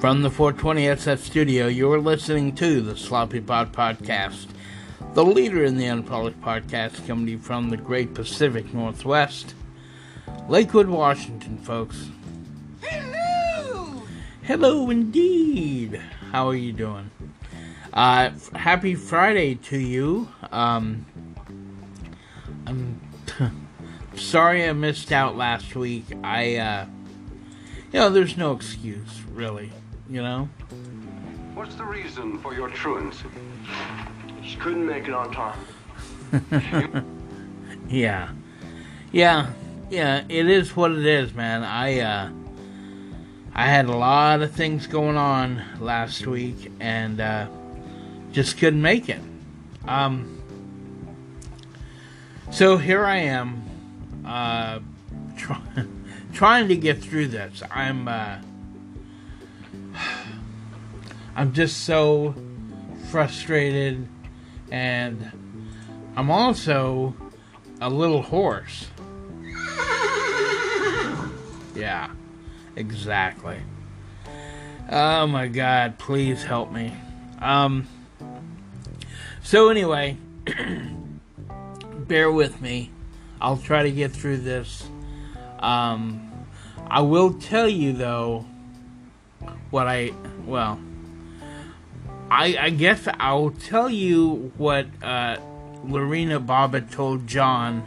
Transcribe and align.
From 0.00 0.20
the 0.20 0.28
420SF 0.28 1.18
studio, 1.18 1.68
you're 1.68 1.98
listening 1.98 2.54
to 2.56 2.82
the 2.82 2.98
Sloppy 2.98 3.40
Pod 3.40 3.72
Podcast, 3.72 4.46
the 5.14 5.24
leader 5.24 5.64
in 5.64 5.78
the 5.78 5.86
unpolished 5.86 6.38
podcast 6.42 7.08
you 7.26 7.38
from 7.38 7.70
the 7.70 7.78
great 7.78 8.12
Pacific 8.12 8.74
Northwest, 8.74 9.54
Lakewood, 10.48 10.88
Washington, 10.88 11.56
folks. 11.56 12.10
Hello! 12.82 14.02
Hello, 14.42 14.90
indeed. 14.90 15.98
How 16.30 16.48
are 16.48 16.54
you 16.54 16.72
doing? 16.74 17.10
Uh, 17.94 18.32
happy 18.54 18.94
Friday 18.94 19.54
to 19.54 19.78
you. 19.78 20.28
Um, 20.52 21.06
I'm 22.66 23.00
sorry 24.14 24.68
I 24.68 24.74
missed 24.74 25.10
out 25.10 25.38
last 25.38 25.74
week. 25.74 26.04
I, 26.22 26.56
uh, 26.56 26.86
you 27.92 27.98
know, 27.98 28.10
there's 28.10 28.36
no 28.36 28.52
excuse, 28.52 29.22
really. 29.32 29.72
You 30.08 30.22
know? 30.22 30.48
What's 31.54 31.74
the 31.74 31.84
reason 31.84 32.38
for 32.38 32.54
your 32.54 32.68
truancy? 32.70 33.28
She 34.42 34.56
couldn't 34.56 34.86
make 34.86 35.08
it 35.08 35.14
on 35.14 35.32
time. 35.32 35.58
Yeah. 37.88 38.30
Yeah. 39.12 39.52
Yeah, 39.90 40.24
it 40.28 40.48
is 40.50 40.74
what 40.74 40.90
it 40.90 41.06
is, 41.06 41.32
man. 41.32 41.62
I, 41.62 42.00
uh, 42.00 42.30
I 43.54 43.66
had 43.66 43.86
a 43.86 43.96
lot 43.96 44.42
of 44.42 44.50
things 44.50 44.88
going 44.88 45.16
on 45.16 45.62
last 45.78 46.26
week 46.26 46.72
and, 46.80 47.20
uh, 47.20 47.46
just 48.32 48.58
couldn't 48.58 48.82
make 48.82 49.08
it. 49.08 49.20
Um, 49.86 50.42
so 52.50 52.76
here 52.76 53.04
I 53.04 53.18
am, 53.18 53.62
uh, 54.26 54.80
try, 55.36 55.60
trying 56.32 56.66
to 56.68 56.76
get 56.76 57.00
through 57.00 57.28
this. 57.28 57.62
I'm, 57.70 58.08
uh, 58.08 58.38
I'm 61.36 61.52
just 61.52 61.84
so 61.84 62.34
frustrated 63.10 64.08
and 64.70 65.30
I'm 66.16 66.30
also 66.30 67.14
a 67.80 67.90
little 67.90 68.22
hoarse. 68.22 68.88
Yeah, 71.74 72.10
exactly. 72.74 73.58
Oh 74.90 75.26
my 75.26 75.46
god, 75.46 75.98
please 75.98 76.42
help 76.42 76.72
me. 76.72 76.90
Um 77.38 77.86
so 79.42 79.68
anyway, 79.68 80.16
bear 81.98 82.32
with 82.32 82.62
me. 82.62 82.90
I'll 83.42 83.58
try 83.58 83.82
to 83.82 83.90
get 83.90 84.10
through 84.12 84.38
this. 84.38 84.88
Um 85.58 86.32
I 86.88 87.02
will 87.02 87.34
tell 87.34 87.68
you 87.68 87.92
though 87.92 88.46
what 89.68 89.86
I 89.86 90.12
well 90.46 90.80
I 92.30 92.56
I 92.58 92.70
guess 92.70 93.08
I'll 93.18 93.50
tell 93.50 93.90
you 93.90 94.52
what 94.56 94.86
uh 95.02 95.36
Lorena 95.84 96.40
Bobbitt 96.40 96.90
told 96.90 97.26
John. 97.26 97.86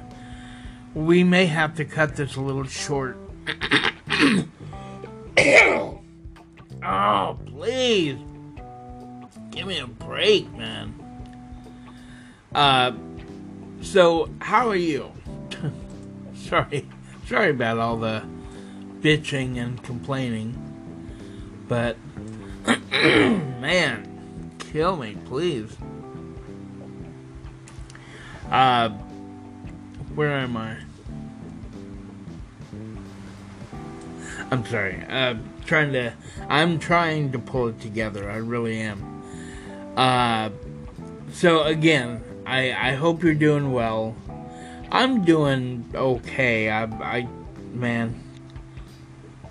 We 0.94 1.24
may 1.24 1.46
have 1.46 1.76
to 1.76 1.86
cut 1.86 2.16
this 2.16 2.36
a 2.36 2.42
little 2.42 2.66
short. 2.66 3.18
oh, 6.84 7.38
please. 7.46 8.18
Give 9.52 9.68
me 9.68 9.80
a 9.80 9.88
break, 9.88 10.52
man. 10.56 10.96
Uh, 12.54 12.94
so, 13.82 14.30
how 14.40 14.68
are 14.68 14.76
you? 14.76 15.12
sorry. 16.36 16.88
Sorry 17.28 17.52
about 17.52 17.78
all 17.78 17.98
the 17.98 18.24
bitching 19.02 19.58
and 19.58 19.82
complaining. 19.84 20.56
But, 21.68 21.98
man, 22.92 24.09
kill 24.72 24.96
me, 24.96 25.18
please. 25.26 25.76
Uh, 28.52 28.90
where 30.16 30.32
am 30.32 30.58
I? 30.58 30.78
I'm 34.52 34.66
sorry. 34.66 35.04
Uh, 35.08 35.36
trying 35.66 35.94
to. 35.94 36.14
I'm 36.48 36.80
trying 36.80 37.32
to 37.34 37.40
pull 37.40 37.68
it 37.68 37.80
together. 37.80 38.30
I 38.30 38.38
really 38.38 38.80
am. 38.80 39.24
Uh, 39.96 40.50
so 41.32 41.64
again, 41.64 42.24
I 42.46 42.72
I 42.72 42.94
hope 42.94 43.24
you're 43.24 43.36
doing 43.36 43.72
well. 43.72 44.16
I'm 44.92 45.24
doing 45.24 45.90
okay. 45.94 46.70
I 46.70 46.84
I 46.84 47.28
man. 47.74 48.24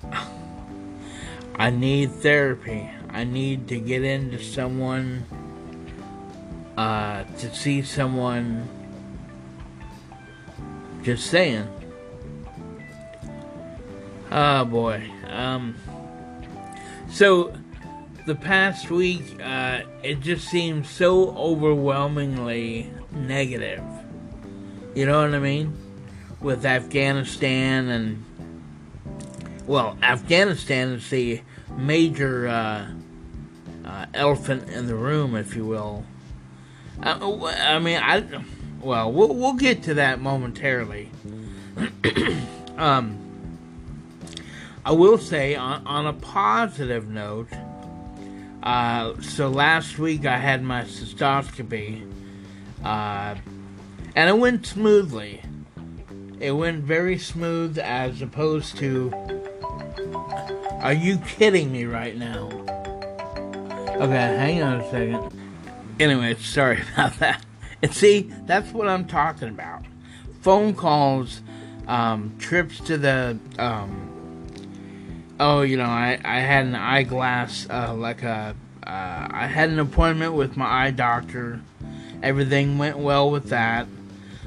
I 1.56 1.70
need 1.70 2.10
therapy. 2.12 2.90
I 3.18 3.24
need 3.24 3.66
to 3.66 3.80
get 3.80 4.04
into 4.04 4.38
someone. 4.38 5.24
Uh, 6.76 7.24
to 7.24 7.52
see 7.52 7.82
someone. 7.82 8.68
Just 11.02 11.26
saying. 11.26 11.66
Oh 14.30 14.64
boy. 14.66 15.10
Um. 15.26 15.74
So, 17.10 17.52
the 18.24 18.36
past 18.36 18.88
week, 18.88 19.24
uh, 19.42 19.80
it 20.04 20.20
just 20.20 20.46
seems 20.46 20.88
so 20.88 21.30
overwhelmingly 21.30 22.88
negative. 23.10 23.82
You 24.94 25.06
know 25.06 25.22
what 25.22 25.34
I 25.34 25.40
mean? 25.40 25.76
With 26.40 26.64
Afghanistan 26.64 27.88
and. 27.88 28.24
Well, 29.66 29.98
Afghanistan 30.04 30.92
is 30.92 31.10
the 31.10 31.42
major 31.76 32.46
uh, 32.46 32.86
uh, 33.88 34.06
elephant 34.12 34.68
in 34.68 34.86
the 34.86 34.94
room, 34.94 35.34
if 35.34 35.56
you 35.56 35.64
will. 35.64 36.04
Uh, 37.02 37.46
I 37.46 37.78
mean, 37.78 37.98
I. 38.02 38.44
Well, 38.80 39.10
we'll, 39.10 39.34
we'll 39.34 39.54
get 39.54 39.82
to 39.84 39.94
that 39.94 40.20
momentarily. 40.20 41.10
um. 42.76 43.24
I 44.84 44.92
will 44.92 45.18
say, 45.18 45.54
on, 45.54 45.86
on 45.86 46.06
a 46.06 46.14
positive 46.14 47.08
note, 47.10 47.48
uh, 48.62 49.20
so 49.20 49.48
last 49.48 49.98
week 49.98 50.24
I 50.24 50.38
had 50.38 50.62
my 50.62 50.84
cystoscopy, 50.84 52.10
uh, 52.82 53.34
and 54.16 54.30
it 54.30 54.38
went 54.38 54.64
smoothly. 54.64 55.42
It 56.40 56.52
went 56.52 56.84
very 56.84 57.18
smooth 57.18 57.78
as 57.78 58.22
opposed 58.22 58.78
to. 58.78 59.12
Are 60.80 60.94
you 60.94 61.18
kidding 61.18 61.70
me 61.70 61.84
right 61.84 62.16
now? 62.16 62.48
Okay, 63.98 64.12
hang 64.12 64.62
on 64.62 64.80
a 64.80 64.90
second. 64.92 65.32
Anyway, 65.98 66.36
sorry 66.36 66.80
about 66.94 67.18
that. 67.18 67.44
And 67.82 67.92
see, 67.92 68.32
that's 68.46 68.72
what 68.72 68.86
I'm 68.86 69.06
talking 69.06 69.48
about. 69.48 69.82
Phone 70.40 70.72
calls, 70.72 71.40
um, 71.88 72.32
trips 72.38 72.78
to 72.82 72.96
the, 72.96 73.36
um, 73.58 74.46
oh, 75.40 75.62
you 75.62 75.76
know, 75.76 75.82
I, 75.82 76.16
I 76.24 76.38
had 76.38 76.66
an 76.66 76.76
eyeglass, 76.76 77.66
uh, 77.68 77.92
like 77.92 78.22
a, 78.22 78.54
uh, 78.86 79.28
I 79.30 79.48
had 79.48 79.68
an 79.70 79.80
appointment 79.80 80.34
with 80.34 80.56
my 80.56 80.86
eye 80.86 80.92
doctor. 80.92 81.60
Everything 82.22 82.78
went 82.78 82.98
well 82.98 83.28
with 83.32 83.48
that. 83.48 83.88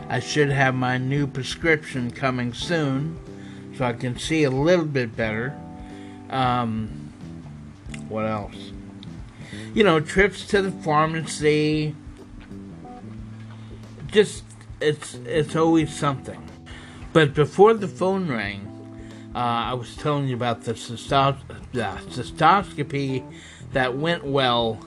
I 0.07 0.21
should 0.21 0.49
have 0.49 0.75
my 0.75 0.97
new 0.97 1.27
prescription 1.27 2.09
coming 2.11 2.53
soon, 2.53 3.19
so 3.77 3.83
I 3.83 3.91
can 3.91 4.17
see 4.17 4.45
a 4.45 4.49
little 4.49 4.85
bit 4.85 5.17
better. 5.17 5.53
Um, 6.29 7.11
what 8.07 8.25
else? 8.25 8.55
You 9.73 9.83
know, 9.83 9.99
trips 9.99 10.45
to 10.47 10.61
the 10.61 10.71
pharmacy. 10.71 11.95
Just, 14.07 14.43
it's, 14.79 15.15
it's 15.25 15.55
always 15.55 15.93
something. 15.95 16.41
But 17.13 17.33
before 17.33 17.73
the 17.73 17.87
phone 17.87 18.29
rang, 18.29 18.67
uh, 19.35 19.37
I 19.37 19.73
was 19.73 19.95
telling 19.95 20.27
you 20.27 20.35
about 20.35 20.63
the 20.63 20.73
cystos- 20.73 21.41
cystoscopy 21.73 23.23
that 23.73 23.97
went 23.97 24.25
well 24.25 24.79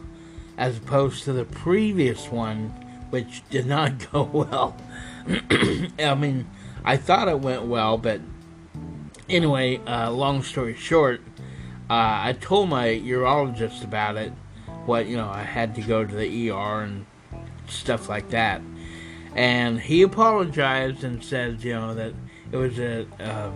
as 0.56 0.78
opposed 0.78 1.24
to 1.24 1.32
the 1.32 1.44
previous 1.44 2.30
one, 2.30 2.68
which 3.10 3.42
did 3.50 3.66
not 3.66 4.10
go 4.12 4.24
well. 4.24 4.76
I 5.98 6.14
mean, 6.14 6.46
I 6.84 6.96
thought 6.96 7.28
it 7.28 7.40
went 7.40 7.64
well, 7.64 7.96
but 7.96 8.20
anyway, 9.28 9.78
uh, 9.86 10.10
long 10.10 10.42
story 10.42 10.74
short, 10.74 11.20
uh, 11.90 12.20
I 12.24 12.36
told 12.38 12.68
my 12.68 12.88
urologist 12.88 13.84
about 13.84 14.16
it. 14.16 14.32
What 14.86 15.06
you 15.06 15.16
know, 15.16 15.28
I 15.28 15.42
had 15.42 15.74
to 15.76 15.82
go 15.82 16.04
to 16.04 16.14
the 16.14 16.50
ER 16.50 16.82
and 16.82 17.06
stuff 17.68 18.08
like 18.08 18.30
that, 18.30 18.60
and 19.34 19.80
he 19.80 20.02
apologized 20.02 21.04
and 21.04 21.24
said, 21.24 21.62
you 21.62 21.72
know, 21.72 21.94
that 21.94 22.14
it 22.52 22.56
was 22.56 22.78
a. 22.78 23.06
Um, 23.20 23.54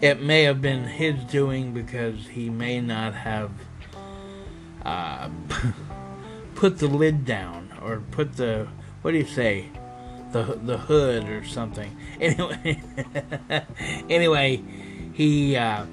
it 0.00 0.20
may 0.20 0.42
have 0.42 0.60
been 0.60 0.84
his 0.84 1.22
doing 1.24 1.72
because 1.72 2.26
he 2.26 2.50
may 2.50 2.80
not 2.80 3.14
have 3.14 3.50
uh, 4.84 5.30
put 6.54 6.78
the 6.78 6.88
lid 6.88 7.24
down 7.24 7.72
or 7.80 8.00
put 8.10 8.36
the 8.36 8.68
what 9.02 9.12
do 9.12 9.18
you 9.18 9.26
say 9.26 9.70
the 10.32 10.58
the 10.62 10.78
hood 10.78 11.28
or 11.28 11.44
something. 11.44 11.96
Anyway, 12.20 12.80
anyway, 14.08 14.62
he 15.12 15.56
uh, 15.56 15.84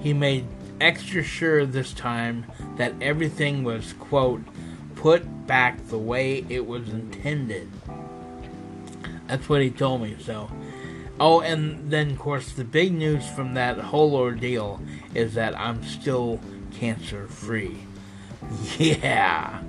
he 0.00 0.12
made 0.12 0.46
extra 0.80 1.22
sure 1.22 1.66
this 1.66 1.92
time 1.92 2.46
that 2.76 2.94
everything 3.00 3.64
was, 3.64 3.92
quote, 3.94 4.42
put 4.94 5.46
back 5.46 5.86
the 5.88 5.98
way 5.98 6.44
it 6.48 6.66
was 6.66 6.88
intended. 6.88 7.70
That's 9.26 9.48
what 9.48 9.62
he 9.62 9.70
told 9.70 10.02
me, 10.02 10.16
so. 10.20 10.50
Oh, 11.18 11.40
and 11.40 11.90
then, 11.90 12.10
of 12.10 12.18
course, 12.18 12.52
the 12.52 12.64
big 12.64 12.92
news 12.92 13.26
from 13.28 13.54
that 13.54 13.78
whole 13.78 14.14
ordeal 14.14 14.80
is 15.14 15.34
that 15.34 15.58
I'm 15.58 15.82
still 15.82 16.40
cancer 16.72 17.26
free. 17.28 17.78
Yeah. 18.78 19.62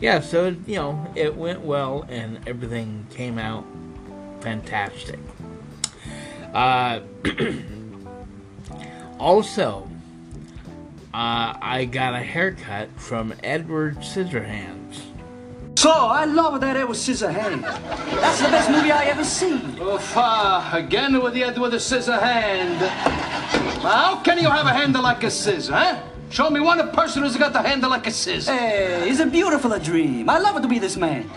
Yeah, 0.00 0.20
so, 0.20 0.54
you 0.66 0.76
know, 0.76 1.12
it 1.16 1.34
went 1.36 1.60
well 1.60 2.06
and 2.08 2.38
everything 2.48 3.06
came 3.10 3.36
out 3.36 3.64
fantastic. 4.40 5.18
Uh, 6.54 7.00
also, 9.18 9.88
uh, 11.18 11.58
I 11.60 11.84
got 11.84 12.14
a 12.14 12.22
haircut 12.22 12.88
from 12.94 13.34
Edward 13.42 13.96
Scissorhands. 13.96 15.00
So, 15.76 15.90
I 15.90 16.26
love 16.26 16.60
that 16.60 16.76
Edward 16.76 16.94
Scissorhands. 16.94 17.62
That's 18.22 18.40
the 18.40 18.48
best 18.48 18.70
movie 18.70 18.92
I 18.92 19.06
ever 19.06 19.24
seen. 19.24 19.80
Oof, 19.80 20.16
ah, 20.16 20.70
again 20.72 21.20
with 21.20 21.34
the 21.34 21.42
Edward 21.42 21.70
the 21.70 21.80
scissor 21.80 22.20
hand. 22.20 22.78
How 23.82 24.22
can 24.22 24.38
you 24.38 24.48
have 24.48 24.66
a 24.66 24.72
hand 24.72 24.94
like 24.94 25.24
a 25.24 25.30
scissor, 25.30 25.72
huh? 25.72 26.00
Show 26.30 26.50
me 26.50 26.60
one 26.60 26.88
person 26.92 27.24
who's 27.24 27.36
got 27.36 27.52
the 27.52 27.62
handle 27.62 27.90
like 27.90 28.06
a 28.06 28.12
scissor. 28.12 28.52
Hey, 28.52 29.10
it's 29.10 29.18
a 29.18 29.26
beautiful 29.26 29.76
dream. 29.80 30.30
I 30.30 30.38
love 30.38 30.62
to 30.62 30.68
be 30.68 30.78
this 30.78 30.96
man. 30.96 31.28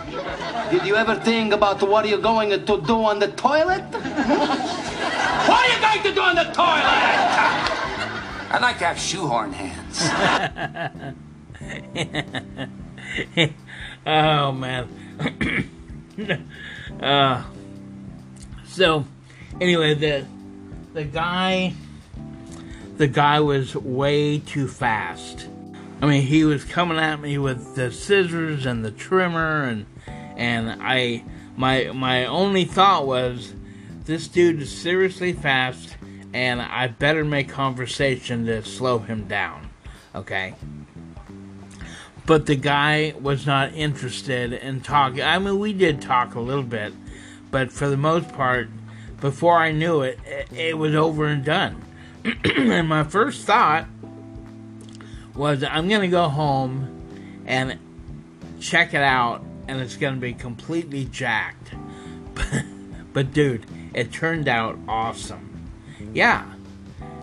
Did 0.70 0.86
you 0.86 0.96
ever 0.96 1.16
think 1.16 1.54
about 1.54 1.82
what 1.82 2.08
you're 2.08 2.22
going 2.22 2.52
to 2.52 2.58
do 2.60 3.04
on 3.04 3.18
the 3.18 3.30
toilet? 3.30 3.86
what 5.50 5.60
are 5.60 5.70
you 5.74 5.82
going 5.82 6.04
to 6.04 6.14
do 6.14 6.22
on 6.22 6.36
the 6.36 6.52
toilet? 6.54 7.81
I 8.52 8.60
like 8.60 8.80
to 8.80 8.86
have 8.86 9.00
shoehorn 9.00 9.54
hands. 9.54 10.02
oh 14.06 14.52
man. 14.52 14.90
uh, 17.02 17.44
so 18.66 19.06
anyway, 19.62 19.94
the 19.94 20.26
the 20.92 21.06
guy 21.06 21.74
the 22.98 23.08
guy 23.08 23.40
was 23.40 23.74
way 23.74 24.40
too 24.40 24.68
fast. 24.68 25.48
I 26.02 26.06
mean, 26.08 26.24
he 26.24 26.44
was 26.44 26.66
coming 26.66 26.98
at 26.98 27.22
me 27.22 27.38
with 27.38 27.76
the 27.76 27.90
scissors 27.90 28.66
and 28.66 28.84
the 28.84 28.92
trimmer 28.92 29.64
and 29.64 29.86
and 30.36 30.82
I 30.82 31.24
my 31.56 31.92
my 31.94 32.26
only 32.26 32.66
thought 32.66 33.08
was 33.08 33.54
this 34.04 34.28
dude 34.28 34.62
is 34.62 34.76
seriously 34.78 35.32
fast 35.32 35.96
and 36.34 36.62
I 36.62 36.88
better 36.88 37.26
make 37.26 37.50
conversation 37.50 38.46
to 38.46 38.64
slow 38.64 39.00
him 39.00 39.28
down. 39.28 39.70
Okay? 40.14 40.56
but 42.26 42.46
the 42.46 42.56
guy 42.56 43.14
was 43.20 43.46
not 43.46 43.74
interested 43.74 44.54
in 44.54 44.82
talking. 44.82 45.22
I 45.22 45.40
mean, 45.40 45.60
we 45.60 45.74
did 45.74 46.02
talk 46.02 46.36
a 46.36 46.40
little 46.40 46.64
bit, 46.64 46.94
but 47.50 47.72
for 47.72 47.90
the 47.90 47.98
most 47.98 48.30
part, 48.30 48.70
before 49.20 49.58
I 49.58 49.72
knew 49.72 50.02
it, 50.02 50.20
it, 50.56 50.78
was 50.78 50.96
over 50.96 51.26
and 51.26 51.44
done. 51.44 51.84
and 52.46 52.88
my 52.88 53.04
first 53.04 53.46
thought 53.46 53.86
was, 55.36 55.64
I'm 55.64 55.90
going 55.90 56.02
to 56.02 56.08
go 56.08 56.30
home 56.30 57.44
and 57.46 57.78
check 58.60 58.94
it 58.94 59.04
out, 59.04 59.44
and 59.68 59.82
it's 59.82 59.98
going 59.98 60.16
to 60.16 60.22
be 60.22 60.34
completely 60.34 61.06
jacked. 61.06 61.74
but, 63.14 63.34
dude, 63.34 63.66
it 63.94 64.12
turned 64.12 64.48
out 64.48 64.80
awesome. 64.88 65.51
Yeah, 66.14 66.46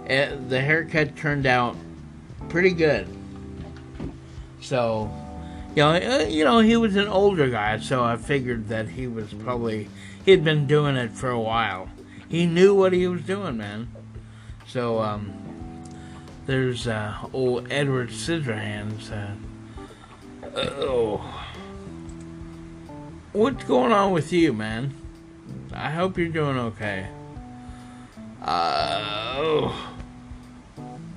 it, 0.06 0.48
the 0.48 0.60
haircut 0.60 1.16
turned 1.16 1.46
out 1.46 1.76
pretty 2.48 2.70
good. 2.70 3.06
So, 4.60 5.10
you 5.70 5.82
know, 5.82 5.90
uh, 5.90 6.26
you 6.28 6.44
know, 6.44 6.60
he 6.60 6.76
was 6.76 6.96
an 6.96 7.06
older 7.06 7.48
guy, 7.50 7.78
so 7.78 8.02
I 8.02 8.16
figured 8.16 8.68
that 8.68 8.88
he 8.88 9.06
was 9.06 9.32
probably 9.34 9.88
he'd 10.24 10.44
been 10.44 10.66
doing 10.66 10.96
it 10.96 11.12
for 11.12 11.30
a 11.30 11.40
while. 11.40 11.88
He 12.28 12.46
knew 12.46 12.74
what 12.74 12.92
he 12.92 13.06
was 13.06 13.22
doing, 13.22 13.56
man. 13.58 13.88
So, 14.66 15.00
um, 15.00 15.32
there's 16.46 16.86
uh, 16.86 17.14
old 17.32 17.70
Edward 17.70 18.08
Scissorhands. 18.08 19.12
Uh, 19.12 19.34
oh, 20.56 21.44
what's 23.32 23.64
going 23.64 23.92
on 23.92 24.12
with 24.12 24.32
you, 24.32 24.54
man? 24.54 24.94
I 25.72 25.90
hope 25.90 26.16
you're 26.16 26.28
doing 26.28 26.58
okay. 26.58 27.08
Uh, 28.42 29.34
oh, 29.38 29.94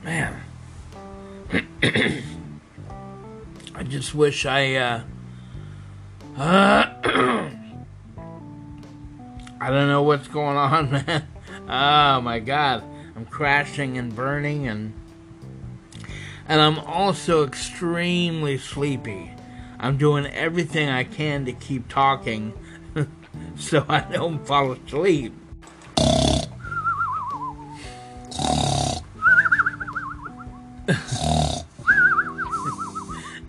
man. 0.03 0.41
I 3.75 3.83
just 3.83 4.13
wish 4.15 4.45
I, 4.45 4.75
uh, 4.75 5.03
uh 6.37 6.89
I 9.61 9.69
don't 9.69 9.87
know 9.87 10.01
what's 10.01 10.27
going 10.27 10.57
on, 10.57 10.91
man. 11.07 11.27
Oh 11.69 12.21
my 12.21 12.39
god. 12.39 12.83
I'm 13.15 13.25
crashing 13.25 13.97
and 13.97 14.15
burning 14.15 14.67
and 14.67 14.93
and 16.47 16.59
I'm 16.59 16.79
also 16.79 17.45
extremely 17.45 18.57
sleepy. 18.57 19.31
I'm 19.79 19.97
doing 19.97 20.25
everything 20.25 20.89
I 20.89 21.03
can 21.03 21.45
to 21.45 21.53
keep 21.53 21.87
talking 21.87 22.53
so 23.55 23.85
I 23.87 24.01
don't 24.01 24.45
fall 24.45 24.71
asleep. 24.71 25.33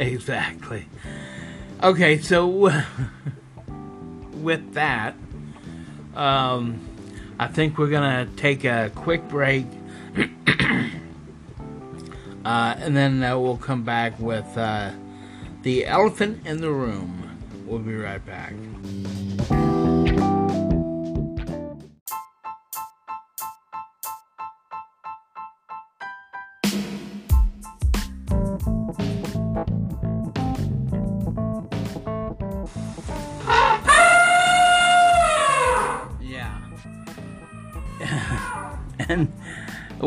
Exactly. 0.03 0.87
Okay, 1.81 2.19
so 2.19 2.49
with 4.33 4.75
that, 4.75 5.15
um, 6.17 6.81
I 7.39 7.47
think 7.47 7.79
we're 7.79 7.91
gonna 7.91 8.27
take 8.37 8.65
a 8.65 8.91
quick 8.97 9.29
break, 9.29 9.65
uh, 12.45 12.75
and 12.79 12.97
then 12.97 13.23
uh, 13.23 13.39
we'll 13.39 13.57
come 13.57 13.85
back 13.85 14.19
with 14.19 14.59
uh, 14.59 14.91
the 15.63 15.87
elephant 15.87 16.47
in 16.47 16.61
the 16.61 16.71
room. 16.71 17.39
We'll 17.65 17.79
be 17.79 17.95
right 17.95 18.25
back. 18.27 18.55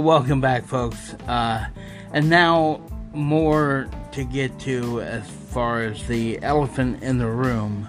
Welcome 0.02 0.42
back, 0.42 0.66
folks. 0.66 1.14
Uh, 1.28 1.68
and 2.14 2.30
now, 2.30 2.82
more 3.14 3.90
to 4.12 4.24
get 4.24 4.60
to 4.60 5.02
as 5.02 5.30
far 5.30 5.84
as 5.84 6.06
the 6.08 6.42
elephant 6.42 7.02
in 7.04 7.18
the 7.18 7.28
room. 7.28 7.88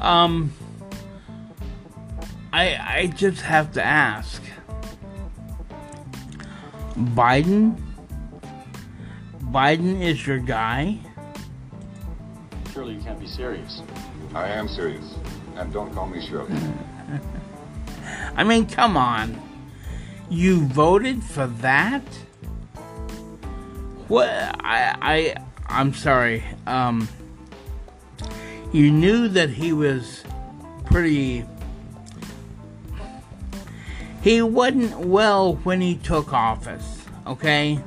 Um, 0.00 0.52
I 2.52 2.76
I 2.76 3.06
just 3.14 3.40
have 3.42 3.72
to 3.72 3.84
ask, 3.84 4.42
Biden. 6.96 7.80
Biden 9.44 10.00
is 10.00 10.26
your 10.26 10.38
guy. 10.38 10.98
Surely 12.72 12.94
you 12.94 13.00
can't 13.02 13.20
be 13.20 13.26
serious. 13.26 13.82
I 14.34 14.48
am 14.48 14.66
serious, 14.66 15.14
and 15.56 15.72
don't 15.72 15.92
call 15.92 16.06
me 16.06 16.26
Shirley. 16.26 16.56
I 18.36 18.44
mean, 18.44 18.66
come 18.66 18.96
on. 18.96 19.51
You 20.32 20.60
voted 20.64 21.22
for 21.22 21.46
that? 21.46 22.02
What? 24.08 24.30
I, 24.30 24.96
I, 25.02 25.34
I'm 25.66 25.92
sorry. 25.92 26.42
Um, 26.66 27.06
you 28.72 28.90
knew 28.90 29.28
that 29.28 29.50
he 29.50 29.74
was 29.74 30.24
pretty. 30.86 31.44
He 34.22 34.40
wasn't 34.40 35.00
well 35.00 35.56
when 35.64 35.82
he 35.82 35.96
took 35.96 36.32
office, 36.32 37.04
okay? 37.26 37.78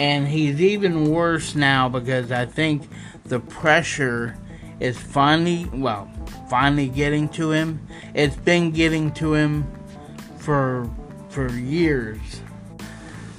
And 0.00 0.26
he's 0.26 0.60
even 0.60 1.12
worse 1.12 1.54
now 1.54 1.88
because 1.88 2.32
I 2.32 2.46
think 2.46 2.88
the 3.26 3.38
pressure 3.38 4.36
is 4.80 4.98
finally, 4.98 5.70
well, 5.72 6.10
finally 6.50 6.88
getting 6.88 7.28
to 7.28 7.52
him. 7.52 7.86
It's 8.14 8.34
been 8.34 8.72
getting 8.72 9.12
to 9.12 9.34
him 9.34 9.64
for 10.42 10.90
for 11.28 11.50
years. 11.52 12.40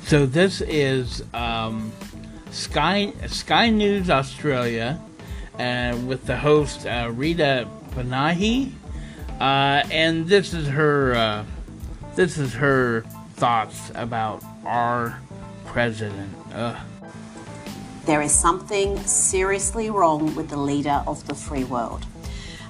So 0.05 0.25
this 0.25 0.61
is 0.61 1.23
um, 1.33 1.91
Sky 2.51 3.13
Sky 3.27 3.69
News 3.69 4.09
Australia, 4.09 4.99
uh, 5.59 5.97
with 6.05 6.25
the 6.25 6.37
host 6.37 6.85
uh, 6.85 7.11
Rita 7.13 7.67
Panahi, 7.91 8.71
uh, 9.39 9.83
and 9.91 10.27
this 10.27 10.53
is 10.53 10.67
her 10.67 11.13
uh, 11.13 11.45
this 12.15 12.37
is 12.37 12.53
her 12.53 13.01
thoughts 13.35 13.91
about 13.95 14.43
our 14.65 15.19
president. 15.65 16.33
Ugh. 16.53 16.77
There 18.05 18.21
is 18.21 18.33
something 18.33 18.97
seriously 19.05 19.89
wrong 19.89 20.35
with 20.35 20.49
the 20.49 20.57
leader 20.57 21.03
of 21.07 21.25
the 21.27 21.35
free 21.35 21.63
world. 21.63 22.05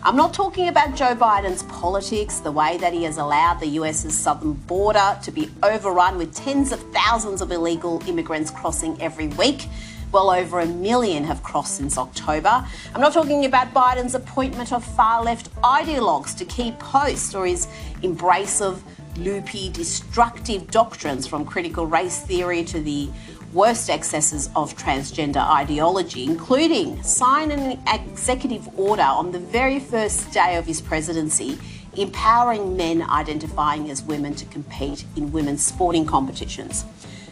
I'm 0.06 0.18
not 0.18 0.34
talking 0.34 0.68
about 0.68 0.96
Joe 0.96 1.16
Biden's 1.16 1.64
politics, 1.64 2.40
the 2.40 2.52
way 2.52 2.76
that 2.80 2.92
he 2.92 3.06
has 3.06 3.18
allowed 3.18 3.62
the 3.62 3.68
US's 3.68 4.14
southern 4.14 4.52
border 4.52 5.18
to 5.24 5.32
be 5.32 5.50
overrun 5.64 6.18
with 6.18 6.36
tens 6.36 6.74
of 6.74 6.82
thousands 6.92 7.42
of 7.42 7.54
illegal 7.54 8.04
immigrants 8.06 8.52
crossing 8.52 9.02
every 9.02 9.28
week. 9.28 9.70
Well 10.12 10.30
over 10.30 10.60
a 10.60 10.66
million 10.66 11.24
have 11.24 11.42
crossed 11.42 11.78
since 11.78 11.98
October. 11.98 12.68
I'm 12.94 13.00
not 13.00 13.14
talking 13.14 13.46
about 13.46 13.74
Biden's 13.74 14.14
appointment 14.14 14.74
of 14.74 14.84
far 14.84 15.24
left 15.24 15.56
ideologues 15.62 16.38
to 16.38 16.44
key 16.44 16.74
posts 16.80 17.34
or 17.34 17.48
his 17.48 17.70
embrace 18.02 18.60
of 18.60 18.84
loopy, 19.18 19.70
destructive 19.70 20.70
doctrines 20.70 21.26
from 21.26 21.46
critical 21.46 21.88
race 21.88 22.20
theory 22.20 22.66
to 22.66 22.82
the 22.82 23.08
worst 23.54 23.90
excesses 23.90 24.50
of 24.56 24.76
transgender 24.76 25.46
ideology, 25.48 26.24
including 26.24 27.02
sign 27.04 27.52
an 27.52 27.80
executive 27.88 28.68
order 28.80 29.04
on 29.04 29.32
the 29.32 29.40
very 29.40 29.80
first 29.80 30.32
day 30.32 30.56
of 30.58 30.66
his 30.66 30.82
presidency 30.82 31.58
empowering 31.96 32.76
men 32.76 33.04
identifying 33.04 33.90
as 33.90 34.02
women 34.02 34.34
to 34.36 34.46
compete 34.46 35.06
in 35.16 35.32
women's 35.32 35.64
sporting 35.64 36.06
competitions. 36.06 36.86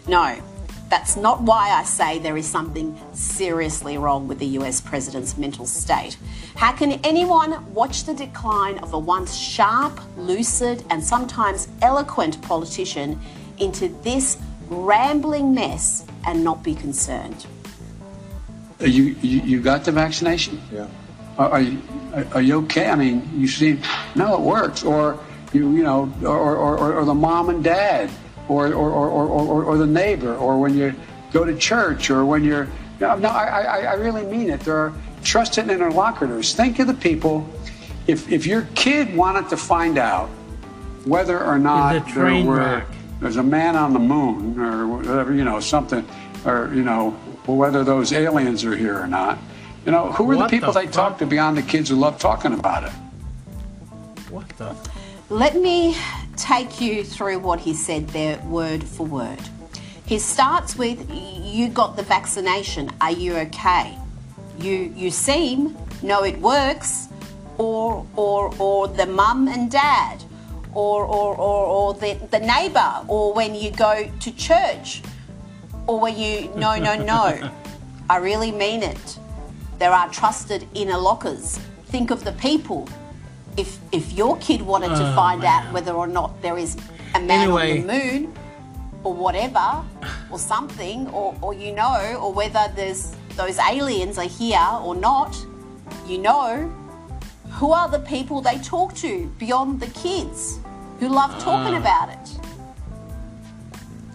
No, 0.08 0.38
that's 0.90 1.16
not 1.16 1.42
why 1.42 1.72
I 1.72 1.84
say 1.84 2.20
there 2.20 2.38
is 2.38 2.46
something 2.46 3.00
seriously 3.13 3.98
wrong 3.98 4.28
with 4.28 4.40
the 4.40 4.48
US 4.60 4.82
president's 4.82 5.38
mental 5.38 5.66
state. 5.66 6.18
How 6.56 6.74
can 6.74 7.00
anyone 7.04 7.74
watch 7.74 8.04
the 8.04 8.13
decline 8.13 8.78
of 8.80 8.94
a 8.94 9.00
once 9.00 9.36
sharp, 9.36 10.00
lucid, 10.18 10.84
and 10.90 11.04
sometimes 11.04 11.70
eloquent 11.82 12.42
politician 12.42 13.20
into 13.58 13.88
this 14.04 14.38
rambling 14.68 15.54
mess 15.54 16.06
and 16.25 16.44
not 16.44 16.63
be 16.63 16.75
concerned? 16.75 17.46
You, 18.80 19.16
you, 19.22 19.42
you 19.42 19.62
got 19.62 19.86
the 19.86 19.92
vaccination? 19.92 20.62
Yeah. 20.72 20.88
Are, 21.38 21.50
are 21.51 21.62
you 21.62 21.82
are, 22.13 22.25
are 22.34 22.42
you 22.42 22.58
okay? 22.63 22.90
I 22.90 22.96
mean, 22.96 23.30
you 23.36 23.48
seem 23.48 23.82
no, 24.16 24.34
it 24.34 24.42
works. 24.42 24.84
Or 24.84 25.20
you 25.54 25.72
you 25.72 25.84
know, 25.84 26.12
or 26.24 26.56
or, 26.56 26.78
or, 26.78 26.94
or 26.96 27.06
the 27.06 27.13
mom 27.13 27.50
and 27.50 27.63
dad, 27.63 28.10
or 28.48 28.68
or, 28.68 28.90
or, 28.90 29.08
or, 29.10 29.28
or 29.28 29.63
or 29.63 29.78
the 29.78 29.88
neighbor, 29.88 30.36
or 30.36 30.60
when 30.60 30.75
you 30.75 30.94
go 31.32 31.46
to 31.46 31.56
church, 31.58 32.10
or 32.10 32.25
when 32.25 32.44
you're 32.44 32.68
no, 33.00 33.16
no. 33.16 33.30
I 33.30 33.62
I, 33.62 33.78
I 33.84 33.94
really 33.94 34.24
mean 34.25 34.50
it. 34.50 34.62
There 34.62 34.78
are 34.78 34.94
trusted 35.24 35.70
interlocutors. 35.70 36.54
Think 36.54 36.80
of 36.80 36.88
the 36.88 36.94
people. 36.94 37.48
If 38.08 38.32
if 38.32 38.46
your 38.46 38.68
kid 38.75 39.16
wanted 39.16 39.50
to 39.50 39.58
find 39.58 39.98
out 39.98 40.30
whether 41.06 41.44
or 41.44 41.60
not 41.60 41.96
It's 41.96 42.10
a 42.10 42.13
train 42.13 42.46
there 42.46 42.51
were 42.51 42.60
wreck. 42.60 42.88
There's 43.22 43.38
a 43.38 43.44
man 43.44 43.75
on 43.75 43.94
the 43.94 44.00
moon 44.00 44.60
or 44.60 44.88
whatever, 44.88 45.34
you 45.34 45.46
know, 45.46 45.60
something, 45.60 46.06
or, 46.44 46.74
you 46.74 46.84
know, 46.84 47.12
whether 47.46 47.84
those 47.84 48.12
aliens 48.12 48.66
are 48.66 48.75
here 48.75 49.00
or 49.00 49.08
not. 49.08 49.38
You 49.86 49.92
know, 49.92 50.12
who 50.12 50.30
are 50.32 50.36
What 50.36 50.50
the 50.50 50.58
people 50.58 50.74
the 50.74 50.82
they 50.82 50.88
talk 50.88 51.18
to 51.20 51.25
beyond 51.25 51.56
the 51.56 51.62
kids 51.62 51.90
who 51.90 51.96
love 51.96 52.20
talking 52.20 52.54
about 52.54 52.84
it? 52.84 52.92
What 54.30 54.50
the? 54.58 54.75
Let 55.30 55.56
me 55.56 55.96
take 56.36 56.82
you 56.82 57.04
through 57.04 57.40
what 57.40 57.60
he 57.60 57.74
said 57.74 58.08
there, 58.10 58.38
word 58.40 58.84
for 58.84 59.06
word. 59.06 59.40
He 60.06 60.20
starts 60.20 60.75
with, 60.75 61.10
"You 61.12 61.70
got 61.70 61.96
the 61.96 62.04
vaccination. 62.04 62.90
Are 63.00 63.12
you 63.12 63.36
okay? 63.38 63.98
You 64.60 64.94
you 64.96 65.10
seem 65.10 65.78
no, 66.01 66.24
it 66.24 66.38
works." 66.40 67.08
Or 67.58 68.06
or 68.16 68.54
or 68.60 68.88
the 68.88 69.06
mum 69.06 69.48
and 69.48 69.70
dad, 69.70 70.24
or 70.74 71.04
or 71.06 71.36
or, 71.36 71.66
or 71.66 71.94
the 71.96 72.13
the 72.32 72.40
neighbour, 72.40 73.04
or 73.08 73.34
when 73.34 73.56
you 73.56 73.72
go 73.72 74.10
to 74.20 74.32
church, 74.36 75.01
or 75.88 76.00
when 76.00 76.18
you 76.18 76.51
no 76.56 76.78
no 76.78 76.96
no. 76.96 77.51
I 78.10 78.18
really 78.18 78.51
mean 78.51 78.84
it. 78.84 79.18
There 79.80 79.92
are 79.92 80.10
trusted 80.10 80.68
inner 80.74 80.98
lockers. 80.98 81.58
Think 81.86 82.12
of 82.12 82.24
the 82.24 82.34
people. 82.34 82.88
If 83.58 83.80
if 83.92 84.12
your 84.13 84.38
kid 84.38 84.62
wanted 84.62 84.90
to 84.90 85.12
Oh, 85.12 85.16
find 85.16 85.44
out 85.44 85.72
whether 85.74 85.94
or 85.94 86.08
not 86.08 86.42
there 86.42 86.58
is 86.58 86.75
a 87.16 87.20
man 87.20 87.42
Anyway. 87.50 87.82
on 87.82 87.88
the 87.88 87.94
moon 87.94 88.34
or 89.04 89.13
whatever 89.13 89.84
or 90.30 90.38
something 90.40 91.08
or, 91.10 91.36
or 91.42 91.54
you 91.54 91.74
know 91.74 92.16
or 92.22 92.32
whether 92.34 92.72
there's 92.75 93.16
those 93.36 93.58
aliens 93.60 94.18
are 94.18 94.28
here 94.40 94.70
or 94.84 94.96
not 94.96 95.36
you 96.08 96.18
know 96.20 96.72
who 97.51 97.72
are 97.72 97.88
the 97.89 98.00
people 98.00 98.41
they 98.41 98.58
talk 98.60 98.93
to 98.96 99.27
beyond 99.38 99.79
the 99.79 99.88
kids 99.88 100.60
who 101.00 101.08
love 101.10 101.31
talking 101.43 101.75
Ah. 101.75 101.79
about 101.79 102.10
it 102.10 102.39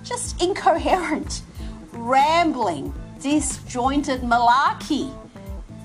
just 0.05 0.41
incoherent 0.43 1.43
rambling 1.93 2.93
disjointed 3.21 4.21
malarkey 4.23 5.13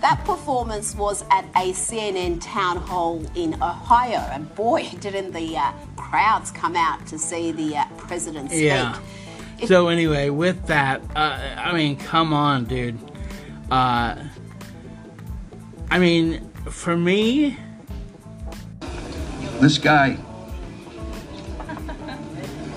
that 0.01 0.23
performance 0.25 0.95
was 0.95 1.23
at 1.29 1.45
a 1.55 1.73
CNN 1.73 2.39
town 2.41 2.77
hall 2.77 3.23
in 3.35 3.53
Ohio, 3.61 4.17
and 4.31 4.53
boy, 4.55 4.89
didn't 4.99 5.31
the 5.31 5.55
uh, 5.55 5.71
crowds 5.95 6.49
come 6.49 6.75
out 6.75 7.05
to 7.05 7.19
see 7.19 7.51
the 7.51 7.77
uh, 7.77 7.85
president 7.97 8.49
speak. 8.49 8.63
Yeah. 8.63 8.97
So 9.67 9.89
anyway, 9.89 10.31
with 10.31 10.65
that, 10.65 11.03
uh, 11.15 11.37
I 11.55 11.71
mean, 11.73 11.97
come 11.97 12.33
on, 12.33 12.65
dude. 12.65 12.97
Uh, 13.69 14.15
I 15.91 15.99
mean, 15.99 16.50
for 16.71 16.97
me, 16.97 17.57
This 19.59 19.77
guy. 19.77 20.17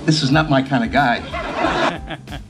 This 0.04 0.22
is 0.22 0.30
not 0.30 0.50
my 0.50 0.60
kind 0.60 0.84
of 0.84 0.92
guy. 0.92 1.22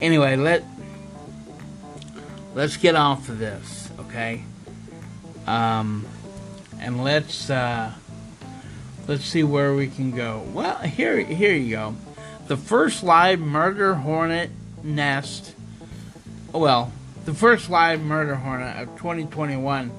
anyway, 0.00 0.36
let 0.36 0.64
let's 2.54 2.78
get 2.78 2.94
off 2.94 3.28
of 3.28 3.38
this, 3.38 3.90
okay? 4.00 4.42
Um, 5.46 6.06
and 6.80 7.04
let's 7.04 7.50
uh, 7.50 7.92
let's 9.06 9.26
see 9.26 9.42
where 9.42 9.74
we 9.74 9.88
can 9.88 10.12
go. 10.12 10.42
Well, 10.54 10.78
here 10.78 11.18
here 11.18 11.54
you 11.54 11.70
go. 11.70 11.96
The 12.46 12.56
first 12.56 13.02
live 13.02 13.40
murder 13.40 13.96
hornet 13.96 14.48
nest. 14.82 15.54
Oh 16.54 16.60
well, 16.60 16.92
the 17.28 17.34
first 17.34 17.68
live 17.68 18.00
murder 18.00 18.34
hornet 18.34 18.74
of 18.82 18.88
2021 18.96 19.92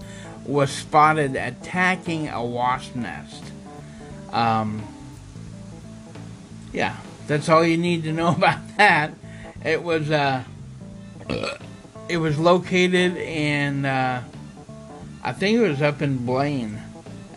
was 0.47 0.71
spotted 0.71 1.35
attacking 1.35 2.27
a 2.27 2.43
wasp 2.43 2.95
nest. 2.95 3.43
Um, 4.31 4.81
yeah, 6.73 6.95
that's 7.27 7.47
all 7.47 7.63
you 7.63 7.77
need 7.77 8.01
to 8.05 8.13
know 8.13 8.29
about 8.35 8.61
that. 8.77 9.13
It 9.63 9.83
was 9.83 10.09
uh, 10.09 10.43
it 12.09 12.17
was 12.17 12.39
located 12.39 13.15
in 13.17 13.85
uh, 13.85 14.23
I 15.23 15.31
think 15.31 15.59
it 15.59 15.69
was 15.69 15.83
up 15.83 16.01
in 16.01 16.25
Blaine 16.25 16.81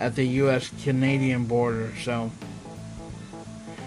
at 0.01 0.17
the 0.17 0.25
U.S. 0.25 0.71
Canadian 0.85 1.45
border. 1.45 1.93
So, 2.03 2.33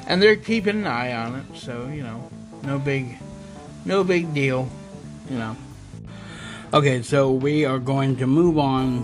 and 0.06 0.22
they're 0.22 0.36
keeping 0.36 0.82
an 0.82 0.86
eye 0.86 1.16
on 1.16 1.34
it. 1.34 1.58
So 1.58 1.88
you 1.88 2.04
know, 2.04 2.30
no 2.62 2.78
big, 2.78 3.18
no 3.86 4.04
big 4.04 4.36
deal. 4.36 4.70
You 5.32 5.40
know. 5.40 5.58
Okay, 6.74 7.04
so 7.04 7.32
we 7.32 7.64
are 7.64 7.80
going 7.80 8.18
to 8.18 8.28
move 8.28 8.58
on. 8.58 9.04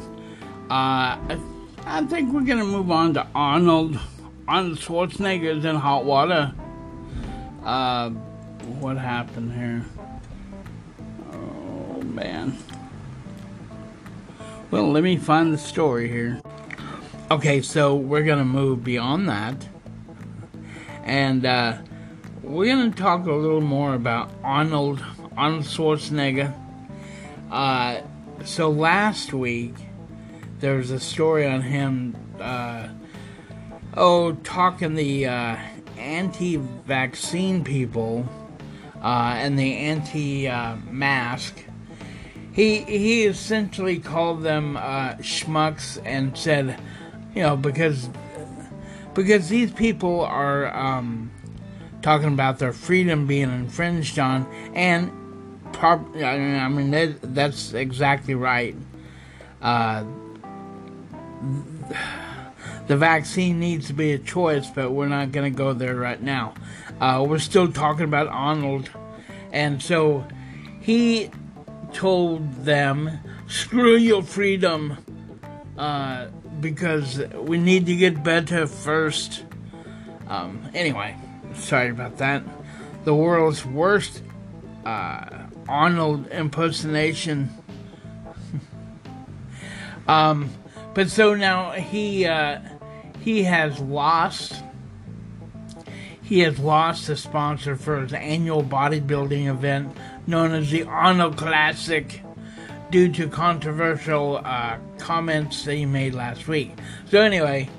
Uh, 0.70 1.38
I, 1.86 2.06
think 2.10 2.34
we're 2.34 2.42
gonna 2.42 2.66
move 2.66 2.90
on 2.90 3.14
to 3.14 3.28
Arnold. 3.36 4.00
Arnold 4.48 4.80
Schwarzenegger's 4.80 5.64
in 5.64 5.76
hot 5.76 6.04
water. 6.04 6.54
Uh, 7.64 8.10
what 8.80 8.98
happened 8.98 9.54
here? 9.54 9.86
Oh 11.32 12.02
man. 12.02 12.58
Well, 14.72 14.92
let 14.92 15.04
me 15.04 15.18
find 15.18 15.54
the 15.54 15.58
story 15.58 16.10
here. 16.10 16.42
Okay, 17.30 17.62
so 17.62 17.96
we're 17.96 18.24
gonna 18.24 18.44
move 18.44 18.84
beyond 18.84 19.30
that, 19.30 19.68
and 21.04 21.46
uh, 21.46 21.78
we're 22.42 22.76
gonna 22.76 22.92
talk 22.92 23.28
a 23.28 23.32
little 23.32 23.62
more 23.62 23.94
about 23.94 24.32
Arnold 24.44 25.02
Arnold 25.38 25.66
Schwarzenegger. 25.66 26.54
Uh, 27.52 28.02
so 28.46 28.70
last 28.70 29.34
week 29.34 29.76
there 30.60 30.78
was 30.78 30.90
a 30.90 31.00
story 31.00 31.46
on 31.46 31.62
him. 31.62 32.16
Uh, 32.40 32.88
oh, 33.96 34.34
talking 34.44 34.96
the 34.96 35.28
uh, 35.28 35.58
anti-vaccine 35.98 37.64
people 37.64 38.26
uh, 39.04 39.34
and 39.38 39.60
the 39.60 39.76
anti-mask. 39.78 41.66
He 42.54 42.80
he 42.80 43.24
essentially 43.26 44.00
called 44.00 44.44
them 44.44 44.76
uh, 44.78 45.14
schmucks 45.16 46.02
and 46.06 46.38
said, 46.38 46.80
you 47.34 47.44
know, 47.44 47.56
because 47.56 48.10
because 49.14 49.50
these 49.50 49.72
people 49.72 50.22
are 50.22 50.74
um, 50.76 51.32
talking 52.02 52.28
about 52.28 52.60
their 52.60 52.74
freedom 52.74 53.26
being 53.26 53.50
infringed 53.50 54.20
on, 54.20 54.46
and 54.74 55.12
prob- 55.74 56.16
I 56.16 56.68
mean, 56.68 56.92
that, 56.92 57.34
that's 57.36 57.74
exactly 57.74 58.36
right. 58.36 58.76
Uh, 59.62 60.04
the 62.88 62.98
vaccine 62.98 63.60
needs 63.60 63.88
to 63.88 63.94
be 63.94 64.12
a 64.12 64.20
choice, 64.20 64.70
but 64.70 64.92
we're 64.92 65.08
not 65.08 65.32
going 65.32 65.52
to 65.52 65.58
go 65.58 65.74
there 65.74 65.96
right 65.96 66.22
now. 66.22 66.54
Uh, 67.00 67.26
we're 67.28 67.40
still 67.40 67.72
talking 67.72 68.06
about 68.06 68.28
Arnold. 68.28 68.90
And 69.52 69.82
so 69.82 70.26
he 70.80 71.30
told 71.94 72.64
them, 72.64 73.20
screw 73.48 73.96
your 73.96 74.24
freedom, 74.24 74.98
uh, 75.78 76.28
because 76.60 77.20
we 77.34 77.58
need 77.58 77.86
to 77.88 77.96
get 77.96 78.24
better 78.24 78.68
first. 78.68 79.44
Um, 80.28 80.70
anyway, 80.74 81.18
sorry 81.56 81.90
about 81.90 82.18
that. 82.18 82.44
The 83.04 83.16
world's 83.16 83.66
worst 83.66 84.22
uh, 84.86 85.41
Arnold 85.68 86.28
impersonation. 86.28 87.50
um, 90.08 90.50
but 90.94 91.10
so 91.10 91.36
now 91.36 91.72
he 91.72 92.26
uh, 92.26 92.60
he 93.22 93.44
has 93.44 93.80
lost. 93.80 94.64
He 96.22 96.40
has 96.40 96.60
lost 96.60 97.08
the 97.08 97.18
sponsor 97.18 97.76
for 97.76 98.02
his 98.02 98.14
annual 98.14 98.64
bodybuilding 98.64 99.48
event 99.48 99.98
known 100.28 100.54
as 100.54 100.72
the 100.72 100.84
Arnold 100.84 101.36
Classic 101.36 102.22
due 102.90 103.12
to 103.12 103.28
controversial 103.28 104.42
uh, 104.44 104.78
comments 104.98 105.66
that 105.66 105.76
he 105.76 105.86
made 105.86 106.14
last 106.14 106.48
week. 106.48 106.72
So 107.10 107.22
anyway, 107.22 107.70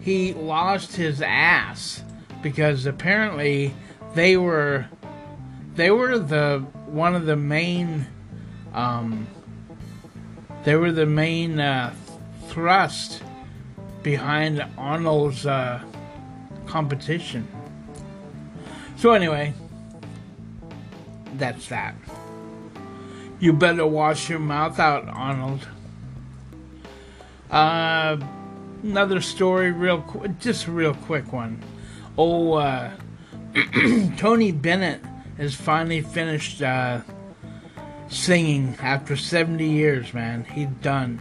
he 0.00 0.34
lost 0.34 0.96
his 0.96 1.22
ass 1.22 2.02
because 2.42 2.84
apparently 2.84 3.74
they 4.14 4.36
were 4.36 4.86
they 5.74 5.90
were 5.90 6.18
the 6.18 6.64
one 6.94 7.16
of 7.16 7.26
the 7.26 7.36
main 7.36 8.06
um, 8.72 9.26
they 10.64 10.76
were 10.76 10.92
the 10.92 11.06
main 11.06 11.60
uh, 11.60 11.94
thrust 12.48 13.22
behind 14.02 14.64
Arnold's 14.78 15.44
uh, 15.44 15.82
competition. 16.66 17.46
So 18.96 19.12
anyway, 19.12 19.52
that's 21.34 21.68
that. 21.68 21.94
You 23.40 23.52
better 23.52 23.86
wash 23.86 24.30
your 24.30 24.38
mouth 24.38 24.78
out, 24.78 25.06
Arnold. 25.08 25.68
Uh, 27.50 28.16
another 28.82 29.20
story, 29.20 29.70
real 29.70 30.00
quick, 30.00 30.38
just 30.38 30.66
a 30.66 30.70
real 30.70 30.94
quick 30.94 31.32
one. 31.32 31.62
Oh, 32.16 32.54
uh, 32.54 32.90
Tony 34.16 34.50
Bennett 34.50 35.02
has 35.38 35.54
finally 35.54 36.00
finished 36.00 36.62
uh, 36.62 37.00
singing 38.08 38.76
after 38.80 39.16
70 39.16 39.66
years, 39.66 40.14
man. 40.14 40.44
He's 40.44 40.68
done. 40.80 41.20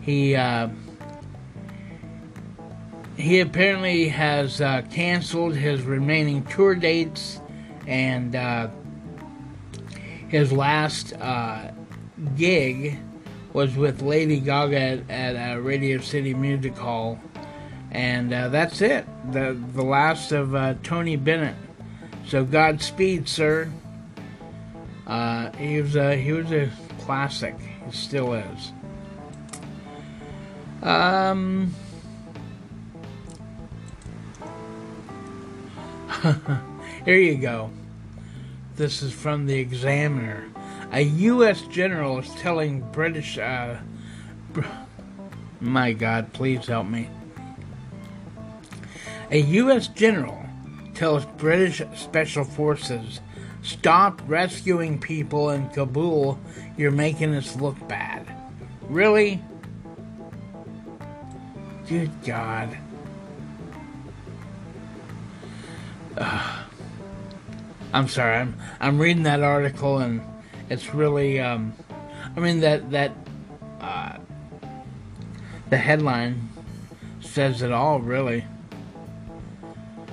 He 0.00 0.34
uh, 0.34 0.68
he 3.16 3.40
apparently 3.40 4.08
has 4.08 4.60
uh, 4.60 4.82
canceled 4.90 5.54
his 5.54 5.82
remaining 5.82 6.44
tour 6.44 6.74
dates, 6.74 7.40
and 7.86 8.34
uh, 8.34 8.68
his 10.28 10.50
last 10.50 11.12
uh, 11.14 11.70
gig 12.36 12.98
was 13.52 13.76
with 13.76 14.02
Lady 14.02 14.40
Gaga 14.40 15.04
at, 15.08 15.10
at 15.10 15.62
Radio 15.62 15.98
City 15.98 16.34
Music 16.34 16.76
Hall, 16.76 17.20
and 17.90 18.32
uh, 18.32 18.48
that's 18.48 18.80
it. 18.80 19.06
the 19.30 19.56
The 19.74 19.84
last 19.84 20.32
of 20.32 20.54
uh, 20.54 20.74
Tony 20.82 21.16
Bennett. 21.16 21.56
So 22.26 22.44
Godspeed, 22.44 23.28
sir. 23.28 23.70
Uh, 25.06 25.50
he 25.52 25.80
was 25.80 25.96
a 25.96 26.16
he 26.16 26.32
was 26.32 26.50
a 26.52 26.70
classic. 27.00 27.56
He 27.58 27.92
still 27.92 28.34
is. 28.34 28.72
Um. 30.82 31.74
Here 37.04 37.18
you 37.18 37.36
go. 37.36 37.70
This 38.76 39.02
is 39.02 39.12
from 39.12 39.46
the 39.46 39.58
Examiner. 39.58 40.48
A 40.92 41.02
U.S. 41.02 41.62
general 41.62 42.18
is 42.18 42.30
telling 42.36 42.80
British. 42.92 43.38
Uh, 43.38 43.76
br- 44.52 44.64
my 45.60 45.92
God, 45.92 46.32
please 46.32 46.66
help 46.66 46.86
me. 46.86 47.08
A 49.30 49.38
U.S. 49.38 49.88
general 49.88 50.41
tells 50.94 51.24
British 51.24 51.82
Special 51.96 52.44
Forces, 52.44 53.20
Stop 53.62 54.20
rescuing 54.26 54.98
people 54.98 55.50
in 55.50 55.68
Kabul. 55.68 56.38
You're 56.76 56.90
making 56.90 57.34
us 57.34 57.54
look 57.56 57.76
bad. 57.86 58.26
Really? 58.88 59.40
Good 61.88 62.10
God. 62.24 62.76
Ugh. 66.16 66.58
I'm 67.94 68.08
sorry. 68.08 68.36
I'm 68.36 68.56
I'm 68.80 68.98
reading 68.98 69.24
that 69.24 69.42
article 69.42 69.98
and 69.98 70.22
it's 70.70 70.94
really 70.94 71.38
um 71.38 71.74
I 72.34 72.40
mean 72.40 72.60
that 72.60 72.90
that 72.90 73.12
uh 73.82 74.16
the 75.68 75.76
headline 75.76 76.48
says 77.20 77.60
it 77.60 77.70
all 77.70 78.00
really. 78.00 78.46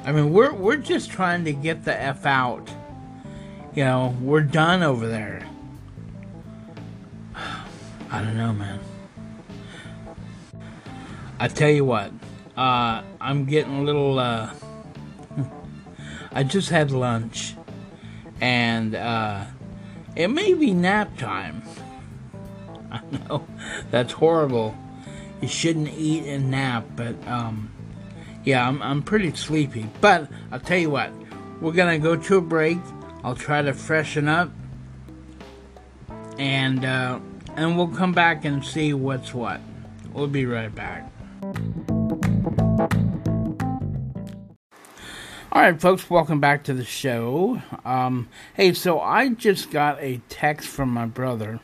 I 0.10 0.12
mean 0.12 0.34
we're 0.34 0.52
we're 0.52 0.78
just 0.78 1.12
trying 1.12 1.45
to 1.45 1.54
get 1.54 1.86
the 1.86 1.95
F 1.95 2.26
out. 2.26 2.67
You 3.76 3.84
know, 3.84 4.17
we're 4.19 4.41
done 4.41 4.82
over 4.82 5.08
there. 5.08 5.48
I 7.36 8.24
don't 8.24 8.36
know, 8.36 8.52
man. 8.52 8.80
I 11.39 11.48
tell 11.48 11.69
you 11.69 11.86
what, 11.86 12.12
uh, 12.58 13.04
I'm 13.22 13.45
getting 13.45 13.82
a 13.82 13.84
little. 13.84 14.17
Uh, 14.17 14.52
I 16.32 16.41
just 16.41 16.72
had 16.72 16.89
lunch, 16.89 17.54
and 18.41 18.95
uh, 18.95 19.45
it 20.15 20.30
may 20.30 20.56
be 20.56 20.74
nap 20.74 21.19
time. 21.19 21.62
I 22.91 23.02
know 23.12 23.45
that's 23.91 24.13
horrible. 24.13 24.76
You 25.39 25.48
shouldn't 25.48 25.89
eat 25.89 26.26
and 26.26 26.50
nap, 26.50 26.86
but 26.95 27.15
um, 27.28 27.69
yeah, 28.43 28.67
I'm 28.67 28.82
I'm 28.82 29.02
pretty 29.02 29.34
sleepy. 29.36 29.89
But 30.02 30.30
I'll 30.52 30.60
tell 30.60 30.78
you 30.78 30.89
what, 30.89 31.12
we're 31.62 31.73
gonna 31.73 31.99
go 31.99 32.15
to 32.15 32.38
a 32.38 32.41
break. 32.41 32.78
I'll 33.23 33.36
try 33.36 33.62
to 33.62 33.73
freshen 33.73 34.28
up, 34.28 34.52
and 36.38 36.86
uh, 36.86 37.19
and 37.56 37.78
we'll 37.78 37.88
come 37.89 38.13
back 38.13 38.45
and 38.45 38.63
see 38.63 38.93
what's 38.93 39.34
what. 39.34 39.62
We'll 40.13 40.28
be 40.28 40.45
right 40.45 40.73
back. 40.73 41.10
All 45.52 45.63
right, 45.63 45.82
folks, 45.82 46.10
welcome 46.10 46.39
back 46.39 46.63
to 46.65 46.73
the 46.73 46.86
show. 46.86 47.62
Um, 47.84 48.30
hey, 48.54 48.73
so 48.73 48.99
I 48.99 49.30
just 49.30 49.71
got 49.71 49.99
a 49.99 50.21
text 50.30 50.69
from 50.69 50.89
my 50.89 51.06
brother, 51.06 51.60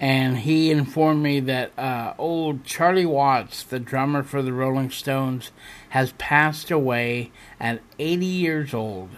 and 0.00 0.38
he 0.38 0.70
informed 0.70 1.22
me 1.22 1.40
that 1.40 1.78
uh, 1.78 2.14
old 2.16 2.64
Charlie 2.64 3.04
Watts, 3.04 3.62
the 3.62 3.78
drummer 3.78 4.22
for 4.22 4.40
the 4.40 4.52
Rolling 4.52 4.90
Stones, 4.90 5.52
has 5.90 6.12
passed 6.12 6.70
away 6.70 7.30
at 7.60 7.82
80 7.98 8.24
years 8.24 8.72
old. 8.72 9.10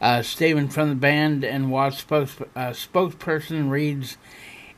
Uh, 0.00 0.22
statement 0.22 0.72
from 0.72 0.88
the 0.88 0.94
band 0.94 1.44
and 1.44 1.70
Watts 1.70 1.98
spokes, 1.98 2.40
uh, 2.56 2.70
spokesperson 2.70 3.68
reads, 3.68 4.16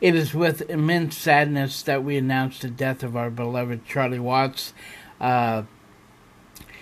It 0.00 0.16
is 0.16 0.34
with 0.34 0.68
immense 0.68 1.16
sadness 1.16 1.82
that 1.82 2.02
we 2.02 2.16
announce 2.16 2.58
the 2.58 2.68
death 2.68 3.04
of 3.04 3.16
our 3.16 3.30
beloved 3.30 3.86
Charlie 3.86 4.18
Watts. 4.18 4.74
Uh, 5.20 5.62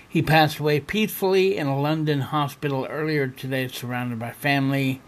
he 0.09 0.23
passed 0.23 0.59
away 0.59 0.81
peacefully 0.81 1.59
in 1.59 1.67
a 1.67 1.79
London 1.79 2.23
hospital 2.23 2.87
earlier 2.89 3.29
today, 3.29 3.69
surrounded 3.69 4.19
by 4.19 4.31
family. 4.31 5.03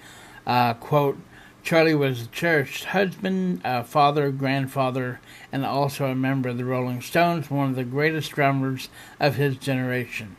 Uh, 0.46 0.74
quote, 0.74 1.16
Charlie 1.62 1.94
was 1.94 2.22
a 2.22 2.26
cherished 2.26 2.84
husband, 2.86 3.62
father, 3.86 4.30
grandfather, 4.30 5.20
and 5.52 5.64
also 5.64 6.06
a 6.06 6.14
member 6.14 6.48
of 6.48 6.58
the 6.58 6.64
Rolling 6.64 7.00
Stones, 7.00 7.50
one 7.50 7.70
of 7.70 7.76
the 7.76 7.84
greatest 7.84 8.32
drummers 8.32 8.88
of 9.20 9.36
his 9.36 9.56
generation. 9.56 10.36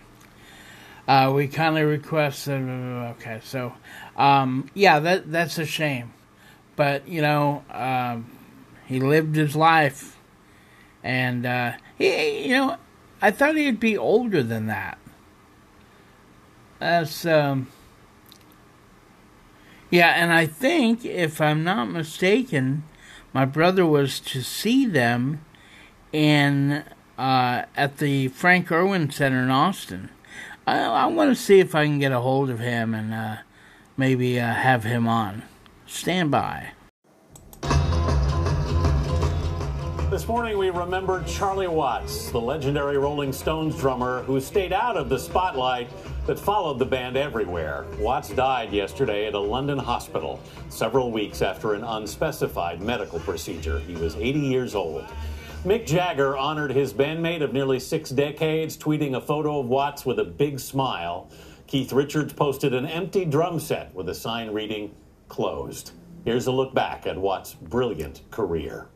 Uh, 1.07 1.31
we 1.35 1.47
kindly 1.47 1.83
request 1.83 2.45
that. 2.45 2.61
Okay, 3.17 3.39
so 3.43 3.73
um, 4.15 4.69
yeah, 4.73 4.99
that 4.99 5.31
that's 5.31 5.57
a 5.57 5.65
shame, 5.65 6.13
but 6.75 7.07
you 7.07 7.21
know, 7.21 7.63
um, 7.71 8.29
he 8.85 8.99
lived 8.99 9.35
his 9.35 9.55
life, 9.55 10.17
and 11.03 11.45
uh, 11.45 11.73
he, 11.97 12.47
you 12.47 12.53
know, 12.53 12.77
I 13.21 13.31
thought 13.31 13.55
he'd 13.55 13.79
be 13.79 13.97
older 13.97 14.43
than 14.43 14.67
that. 14.67 14.97
That's 16.79 17.25
um, 17.25 17.67
yeah, 19.93 20.13
and 20.15 20.33
I 20.33 20.47
think 20.47 21.05
if 21.05 21.39
I'm 21.39 21.63
not 21.63 21.85
mistaken, 21.85 22.83
my 23.31 23.45
brother 23.45 23.85
was 23.85 24.19
to 24.21 24.41
see 24.41 24.87
them 24.87 25.45
in 26.11 26.83
uh, 27.15 27.65
at 27.75 27.97
the 27.97 28.29
Frank 28.29 28.71
Erwin 28.71 29.11
Center 29.11 29.43
in 29.43 29.51
Austin. 29.51 30.09
I, 30.65 30.79
I 30.79 31.05
want 31.05 31.29
to 31.29 31.35
see 31.35 31.59
if 31.59 31.75
I 31.75 31.85
can 31.85 31.99
get 31.99 32.11
a 32.11 32.21
hold 32.21 32.49
of 32.49 32.57
him 32.57 32.95
and 32.95 33.13
uh, 33.13 33.35
maybe 33.95 34.39
uh, 34.39 34.51
have 34.51 34.83
him 34.83 35.07
on. 35.07 35.43
Stand 35.85 36.31
by. 36.31 36.71
This 40.09 40.27
morning 40.27 40.57
we 40.57 40.71
remembered 40.71 41.27
Charlie 41.27 41.67
Watts, 41.67 42.31
the 42.31 42.41
legendary 42.41 42.97
Rolling 42.97 43.31
Stones 43.31 43.77
drummer 43.79 44.23
who 44.23 44.39
stayed 44.41 44.73
out 44.73 44.97
of 44.97 45.09
the 45.09 45.19
spotlight 45.19 45.89
that 46.25 46.39
followed 46.39 46.79
the 46.79 46.85
band 46.85 47.17
everywhere. 47.17 47.85
Watts 47.99 48.29
died 48.29 48.71
yesterday 48.71 49.27
at 49.27 49.33
a 49.33 49.39
London 49.39 49.77
hospital 49.77 50.39
several 50.69 51.11
weeks 51.11 51.41
after 51.41 51.73
an 51.73 51.83
unspecified 51.83 52.81
medical 52.81 53.19
procedure. 53.19 53.79
He 53.79 53.95
was 53.95 54.15
80 54.15 54.39
years 54.39 54.75
old. 54.75 55.05
Mick 55.65 55.85
Jagger 55.85 56.35
honored 56.37 56.71
his 56.71 56.93
bandmate 56.93 57.41
of 57.41 57.53
nearly 57.53 57.79
six 57.79 58.09
decades, 58.09 58.77
tweeting 58.77 59.15
a 59.15 59.21
photo 59.21 59.59
of 59.59 59.67
Watts 59.67 60.05
with 60.05 60.19
a 60.19 60.25
big 60.25 60.59
smile. 60.59 61.29
Keith 61.67 61.93
Richards 61.93 62.33
posted 62.33 62.73
an 62.73 62.85
empty 62.85 63.25
drum 63.25 63.59
set 63.59 63.93
with 63.95 64.09
a 64.09 64.15
sign 64.15 64.51
reading, 64.51 64.93
Closed. 65.29 65.91
Here's 66.25 66.47
a 66.47 66.51
look 66.51 66.73
back 66.73 67.07
at 67.07 67.17
Watts' 67.17 67.53
brilliant 67.53 68.21
career. 68.29 68.87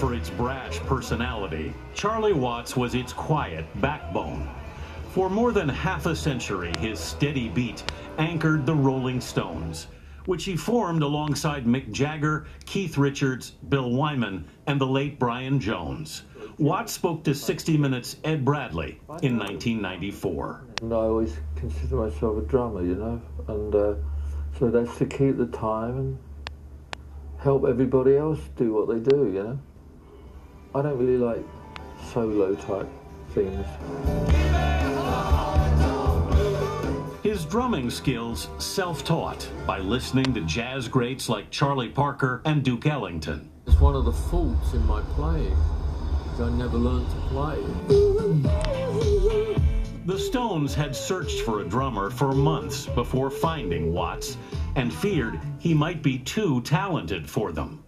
For 0.00 0.14
its 0.14 0.30
brash 0.30 0.78
personality, 0.80 1.74
Charlie 1.92 2.32
Watts 2.32 2.74
was 2.74 2.94
its 2.94 3.12
quiet 3.12 3.66
backbone. 3.82 4.48
For 5.12 5.28
more 5.28 5.52
than 5.52 5.68
half 5.68 6.06
a 6.06 6.16
century, 6.16 6.72
his 6.78 6.98
steady 6.98 7.50
beat 7.50 7.84
anchored 8.16 8.64
the 8.64 8.74
Rolling 8.74 9.20
Stones, 9.20 9.88
which 10.24 10.44
he 10.44 10.56
formed 10.56 11.02
alongside 11.02 11.66
Mick 11.66 11.92
Jagger, 11.92 12.46
Keith 12.64 12.96
Richards, 12.96 13.50
Bill 13.68 13.90
Wyman, 13.90 14.46
and 14.66 14.80
the 14.80 14.86
late 14.86 15.18
Brian 15.18 15.60
Jones. 15.60 16.22
Watts 16.56 16.94
spoke 16.94 17.22
to 17.24 17.34
60 17.34 17.76
Minutes' 17.76 18.16
Ed 18.24 18.42
Bradley 18.42 18.98
in 19.20 19.38
1994. 19.38 20.64
And 20.80 20.94
I 20.94 20.96
always 20.96 21.36
consider 21.56 21.96
myself 21.96 22.38
a 22.38 22.46
drummer, 22.46 22.82
you 22.82 22.94
know, 22.94 23.20
and 23.48 23.74
uh, 23.74 23.94
so 24.58 24.70
that's 24.70 24.96
to 24.96 25.04
keep 25.04 25.36
the 25.36 25.48
time 25.48 25.98
and 25.98 26.18
help 27.40 27.66
everybody 27.66 28.16
else 28.16 28.40
do 28.56 28.72
what 28.72 28.88
they 28.88 28.98
do, 28.98 29.30
you 29.30 29.42
know. 29.42 29.58
I 30.72 30.82
don't 30.82 30.98
really 30.98 31.18
like 31.18 31.44
solo 32.12 32.54
type 32.54 32.88
things. 33.30 33.66
His 37.24 37.44
drumming 37.44 37.90
skills 37.90 38.48
self 38.58 39.02
taught 39.04 39.48
by 39.66 39.80
listening 39.80 40.32
to 40.34 40.42
jazz 40.42 40.86
greats 40.86 41.28
like 41.28 41.50
Charlie 41.50 41.88
Parker 41.88 42.40
and 42.44 42.62
Duke 42.62 42.86
Ellington. 42.86 43.50
It's 43.66 43.80
one 43.80 43.96
of 43.96 44.04
the 44.04 44.12
faults 44.12 44.72
in 44.72 44.86
my 44.86 45.00
playing. 45.16 45.56
is 46.34 46.40
I 46.40 46.50
never 46.50 46.78
learned 46.78 47.08
to 47.10 47.16
play. 47.28 47.56
The 50.06 50.18
Stones 50.18 50.72
had 50.72 50.94
searched 50.94 51.40
for 51.40 51.62
a 51.62 51.64
drummer 51.64 52.10
for 52.10 52.32
months 52.32 52.86
before 52.86 53.30
finding 53.30 53.92
Watts 53.92 54.36
and 54.76 54.94
feared 54.94 55.40
he 55.58 55.74
might 55.74 56.00
be 56.00 56.18
too 56.18 56.60
talented 56.62 57.28
for 57.28 57.50
them. 57.50 57.84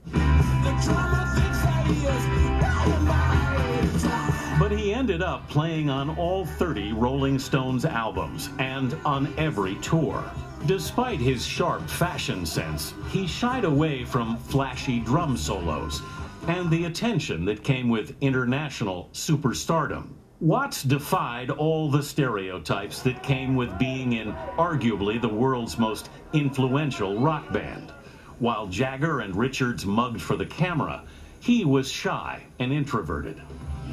But 4.58 4.72
he 4.72 4.92
ended 4.92 5.22
up 5.22 5.48
playing 5.48 5.90
on 5.90 6.16
all 6.16 6.46
30 6.46 6.92
Rolling 6.92 7.38
Stones 7.38 7.84
albums 7.84 8.50
and 8.58 8.96
on 9.04 9.32
every 9.36 9.76
tour. 9.76 10.24
Despite 10.66 11.18
his 11.18 11.44
sharp 11.44 11.88
fashion 11.88 12.46
sense, 12.46 12.94
he 13.10 13.26
shied 13.26 13.64
away 13.64 14.04
from 14.04 14.36
flashy 14.36 15.00
drum 15.00 15.36
solos 15.36 16.02
and 16.48 16.70
the 16.70 16.84
attention 16.84 17.44
that 17.44 17.64
came 17.64 17.88
with 17.88 18.16
international 18.20 19.10
superstardom. 19.12 20.08
Watts 20.40 20.82
defied 20.82 21.50
all 21.50 21.88
the 21.88 22.02
stereotypes 22.02 23.00
that 23.02 23.22
came 23.22 23.54
with 23.54 23.78
being 23.78 24.14
in 24.14 24.32
arguably 24.56 25.20
the 25.20 25.28
world's 25.28 25.78
most 25.78 26.10
influential 26.32 27.20
rock 27.20 27.52
band. 27.52 27.92
While 28.40 28.66
Jagger 28.66 29.20
and 29.20 29.36
Richards 29.36 29.86
mugged 29.86 30.20
for 30.20 30.36
the 30.36 30.46
camera, 30.46 31.04
he 31.42 31.64
was 31.64 31.90
shy 31.90 32.40
and 32.60 32.72
introverted. 32.72 33.42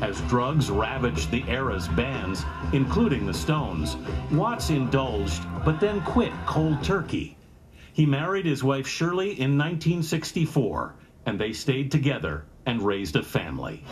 As 0.01 0.21
drugs 0.21 0.69
ravaged 0.69 1.31
the 1.31 1.43
era's 1.47 1.87
bands, 1.87 2.45
including 2.73 3.25
the 3.25 3.33
Stones, 3.33 3.97
Watts 4.31 4.69
indulged 4.69 5.41
but 5.65 5.79
then 5.79 5.99
quit 6.01 6.31
cold 6.45 6.83
turkey. 6.83 7.35
He 7.91 8.05
married 8.05 8.45
his 8.45 8.63
wife 8.63 8.87
Shirley 8.87 9.31
in 9.31 9.57
1964, 9.57 10.93
and 11.25 11.39
they 11.39 11.51
stayed 11.51 11.89
together 11.91 12.45
and 12.67 12.83
raised 12.83 13.15
a 13.15 13.23
family. 13.23 13.83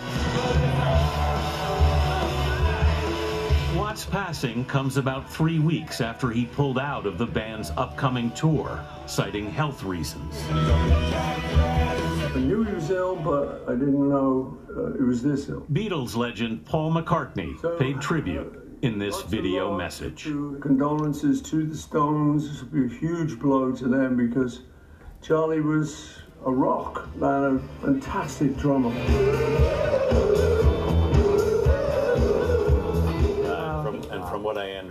Watts' 3.78 4.06
passing 4.06 4.66
comes 4.66 4.98
about 4.98 5.30
three 5.32 5.60
weeks 5.60 6.02
after 6.02 6.32
he 6.32 6.46
pulled 6.48 6.80
out 6.80 7.06
of 7.06 7.20
the 7.20 7.28
band's 7.28 7.70
upcoming 7.78 8.32
tour, 8.32 8.84
citing 9.06 9.52
health 9.52 9.84
reasons. 9.84 10.36
I 10.50 12.40
knew 12.40 12.63
he 12.63 12.74
was 12.74 12.90
ill, 12.90 13.16
but 13.16 13.63
I 13.68 13.74
didn't 13.74 14.10
know 14.10 14.58
uh, 14.76 14.96
it 14.96 15.04
was 15.04 15.22
this 15.22 15.48
ill. 15.50 15.62
Beatles 15.72 16.16
legend 16.16 16.66
Paul 16.66 16.92
McCartney 16.92 17.78
paid 17.78 18.02
tribute 18.02 18.80
in 18.82 18.98
this 18.98 19.22
video 19.22 19.78
message. 19.78 20.24
Condolences 20.24 21.40
to 21.44 21.63
the 21.63 21.78
Stones. 21.78 22.50
This 22.50 22.63
will 22.63 22.88
be 22.88 22.96
a 22.96 22.98
huge 22.98 23.38
blow 23.38 23.72
to 23.74 23.88
them 23.88 24.18
because 24.18 24.62
Charlie 25.22 25.62
was 25.62 26.18
a 26.46 26.52
rock 26.52 27.16
man, 27.16 27.70
a 27.84 27.86
fantastic 27.86 28.58
drummer. 28.58 28.92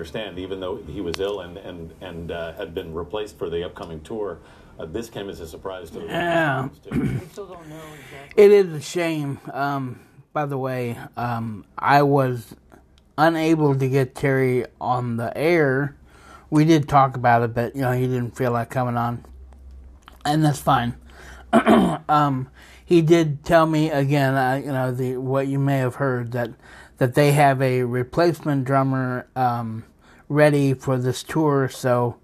Understand, 0.06 0.38
even 0.38 0.60
though 0.60 0.76
he 0.76 1.00
was 1.00 1.18
ill 1.18 1.40
and 1.40 1.58
and 1.58 1.92
and 2.00 2.30
uh, 2.30 2.52
had 2.52 2.74
been 2.74 2.94
replaced 2.94 3.36
for 3.38 3.50
the 3.50 3.64
upcoming 3.64 4.00
tour, 4.02 4.38
uh, 4.78 4.86
this 4.86 5.10
came 5.10 5.28
as 5.28 5.40
a 5.40 5.48
surprise 5.48 5.90
to 5.90 5.98
the 5.98 6.06
Yeah. 6.06 6.68
Stones, 6.68 6.78
too. 6.78 7.20
It 8.36 8.50
is 8.52 8.72
a 8.72 8.80
shame. 8.80 9.40
Um, 9.52 10.00
by 10.32 10.46
the 10.46 10.58
way, 10.58 10.96
um, 11.16 11.64
I 11.76 12.02
was 12.02 12.54
unable 13.18 13.74
to 13.74 13.88
get 13.88 14.14
Terry 14.14 14.66
on 14.80 15.16
the 15.16 15.36
air. 15.36 15.96
We 16.50 16.64
did 16.64 16.88
talk 16.88 17.16
about 17.16 17.42
it, 17.42 17.54
but 17.54 17.74
you 17.74 17.82
know 17.82 17.92
he 17.92 18.06
didn't 18.06 18.36
feel 18.36 18.52
like 18.52 18.70
coming 18.70 18.96
on, 18.96 19.24
and 20.24 20.44
that's 20.44 20.60
fine. 20.60 20.94
um, 22.08 22.48
he 22.84 23.02
did 23.02 23.44
tell 23.44 23.66
me 23.66 23.90
again, 23.90 24.34
uh, 24.34 24.60
you 24.64 24.70
know, 24.70 24.92
the 24.92 25.16
what 25.16 25.48
you 25.48 25.58
may 25.58 25.78
have 25.78 25.96
heard 25.96 26.30
that 26.32 26.50
that 26.98 27.14
they 27.14 27.32
have 27.32 27.60
a 27.60 27.82
replacement 27.82 28.64
drummer 28.64 29.26
um, 29.36 29.84
ready 30.28 30.74
for 30.74 30.98
this 30.98 31.22
tour. 31.22 31.68
So, 31.68 32.16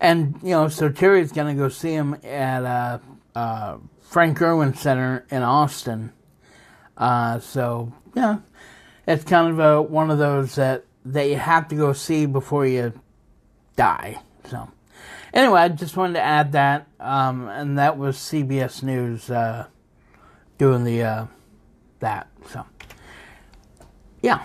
and 0.00 0.38
you 0.42 0.50
know, 0.50 0.68
so 0.68 0.88
Terry's 0.88 1.32
gonna 1.32 1.54
go 1.54 1.68
see 1.68 1.92
him 1.92 2.16
at 2.24 2.64
uh, 2.64 2.98
uh, 3.34 3.78
Frank 4.00 4.40
Erwin 4.40 4.74
Center 4.74 5.26
in 5.30 5.42
Austin. 5.42 6.12
Uh, 6.96 7.38
so 7.38 7.92
yeah, 8.14 8.38
it's 9.06 9.24
kind 9.24 9.50
of 9.52 9.58
a, 9.58 9.82
one 9.82 10.10
of 10.10 10.18
those 10.18 10.54
that 10.56 10.84
that 11.04 11.28
you 11.28 11.36
have 11.36 11.68
to 11.68 11.74
go 11.74 11.92
see 11.92 12.26
before 12.26 12.66
you 12.66 12.92
die. 13.76 14.20
So 14.50 14.70
anyway, 15.32 15.60
I 15.60 15.68
just 15.68 15.96
wanted 15.96 16.14
to 16.14 16.22
add 16.22 16.52
that, 16.52 16.88
um, 17.00 17.48
and 17.48 17.78
that 17.78 17.96
was 17.96 18.16
CBS 18.16 18.82
News 18.82 19.30
uh, 19.30 19.66
doing 20.58 20.84
the 20.84 21.02
uh, 21.02 21.26
that. 22.00 22.28
So 22.48 22.64
yeah. 24.22 24.44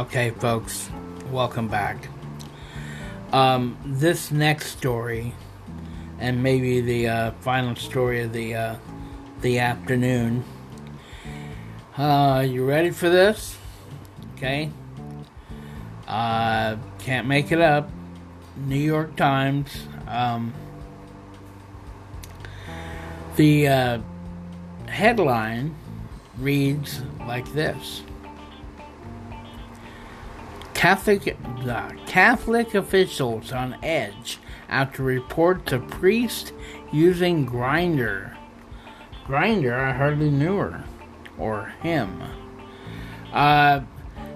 Okay, 0.00 0.30
folks, 0.30 0.88
welcome 1.30 1.68
back. 1.68 2.08
Um, 3.34 3.76
this 3.84 4.30
next 4.30 4.70
story, 4.70 5.34
and 6.18 6.42
maybe 6.42 6.80
the 6.80 7.06
uh, 7.06 7.30
final 7.42 7.76
story 7.76 8.22
of 8.22 8.32
the 8.32 8.54
uh, 8.54 8.76
the 9.42 9.58
afternoon. 9.58 10.42
Uh, 11.98 12.46
you 12.48 12.64
ready 12.64 12.88
for 12.88 13.10
this? 13.10 13.58
Okay. 14.36 14.70
Uh, 16.08 16.76
can't 17.00 17.26
make 17.26 17.52
it 17.52 17.60
up. 17.60 17.90
New 18.56 18.80
York 18.80 19.16
Times. 19.16 19.68
Um, 20.08 20.54
the 23.36 23.68
uh, 23.68 23.98
headline 24.88 25.74
reads 26.38 27.02
like 27.26 27.52
this. 27.52 28.02
Catholic 30.80 31.36
uh, 31.68 31.90
Catholic 32.06 32.74
officials 32.74 33.52
on 33.52 33.76
edge 33.82 34.38
after 34.70 35.02
reports 35.02 35.72
of 35.72 35.86
priest 35.88 36.54
using 36.90 37.46
Grindr. 37.46 38.34
Grinder, 39.26 39.78
I 39.78 39.92
hardly 39.92 40.30
knew 40.30 40.56
her 40.56 40.84
or 41.36 41.66
him. 41.82 42.22
Uh, 43.30 43.80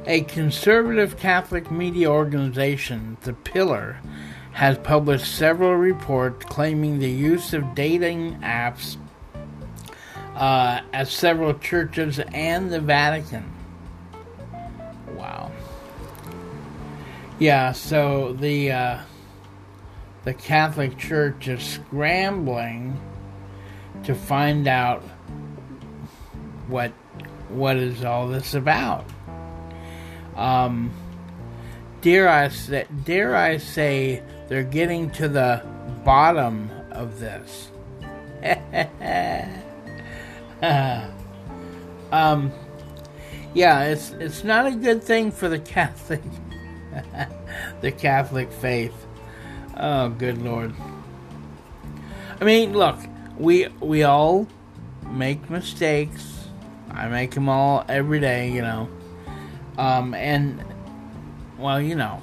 a 0.04 0.20
conservative 0.24 1.16
Catholic 1.16 1.70
media 1.70 2.10
organization, 2.10 3.16
The 3.22 3.32
Pillar, 3.32 4.00
has 4.52 4.76
published 4.76 5.34
several 5.34 5.76
reports 5.76 6.44
claiming 6.44 6.98
the 6.98 7.10
use 7.10 7.54
of 7.54 7.74
dating 7.74 8.34
apps 8.40 8.98
uh, 10.34 10.82
at 10.92 11.08
several 11.08 11.54
churches 11.54 12.18
and 12.34 12.70
the 12.70 12.80
Vatican. 12.80 13.53
Yeah, 17.38 17.72
so 17.72 18.32
the 18.32 18.70
uh, 18.70 18.98
the 20.24 20.34
Catholic 20.34 20.96
Church 20.96 21.48
is 21.48 21.62
scrambling 21.62 23.00
to 24.04 24.14
find 24.14 24.68
out 24.68 25.02
what 26.68 26.92
what 27.48 27.76
is 27.76 28.04
all 28.04 28.28
this 28.28 28.54
about. 28.54 29.04
Um, 30.36 30.92
dare 32.00 32.28
I 32.28 32.48
say, 32.48 32.86
dare 33.04 33.34
I 33.34 33.56
say 33.56 34.22
they're 34.48 34.62
getting 34.62 35.10
to 35.12 35.28
the 35.28 35.64
bottom 36.04 36.70
of 36.90 37.18
this. 37.18 37.70
um, 42.12 42.52
yeah, 43.54 43.84
it's 43.84 44.10
it's 44.12 44.44
not 44.44 44.66
a 44.66 44.72
good 44.72 45.02
thing 45.02 45.30
for 45.30 45.48
the 45.48 45.58
Catholic, 45.74 46.22
the 47.80 47.92
Catholic 47.92 48.52
faith. 48.52 48.94
Oh, 49.76 50.08
good 50.08 50.42
lord. 50.42 50.74
I 52.40 52.44
mean, 52.44 52.72
look, 52.72 52.98
we 53.38 53.68
we 53.80 54.02
all 54.02 54.46
make 55.06 55.48
mistakes. 55.50 56.48
I 56.90 57.08
make 57.08 57.32
them 57.32 57.48
all 57.48 57.84
every 57.88 58.20
day, 58.20 58.50
you 58.50 58.62
know. 58.62 58.88
Um, 59.76 60.14
and 60.14 60.64
well, 61.58 61.80
you 61.80 61.94
know, 61.94 62.22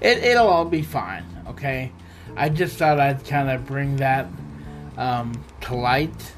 it 0.00 0.18
it'll 0.18 0.48
all 0.48 0.64
be 0.64 0.82
fine. 0.82 1.24
Okay, 1.48 1.92
I 2.36 2.48
just 2.48 2.76
thought 2.76 3.00
I'd 3.00 3.24
kind 3.24 3.50
of 3.50 3.66
bring 3.66 3.96
that 3.96 4.28
um, 4.96 5.32
to 5.62 5.74
light. 5.74 6.34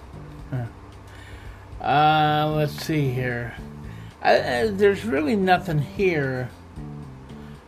Uh, 1.80 2.50
let's 2.56 2.72
see 2.72 3.10
here. 3.10 3.54
I, 4.22 4.68
there's 4.72 5.04
really 5.04 5.36
nothing 5.36 5.80
here. 5.80 6.48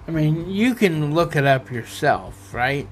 I 0.07 0.13
mean, 0.13 0.49
you 0.49 0.75
can 0.75 1.15
look 1.15 1.35
it 1.35 1.45
up 1.45 1.71
yourself, 1.71 2.55
right? 2.55 2.89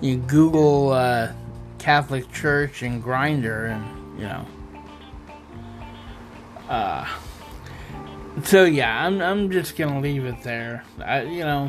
You 0.00 0.16
Google 0.16 0.90
uh, 0.90 1.32
Catholic 1.78 2.30
Church 2.32 2.82
and 2.82 3.02
Grindr, 3.02 3.70
and 3.70 4.18
you 4.18 4.26
know. 4.26 4.46
Uh, 6.68 7.06
so 8.42 8.64
yeah, 8.64 9.04
I'm 9.04 9.20
I'm 9.20 9.50
just 9.50 9.76
gonna 9.76 10.00
leave 10.00 10.24
it 10.24 10.42
there. 10.42 10.84
I, 11.04 11.22
you 11.22 11.44
know, 11.44 11.68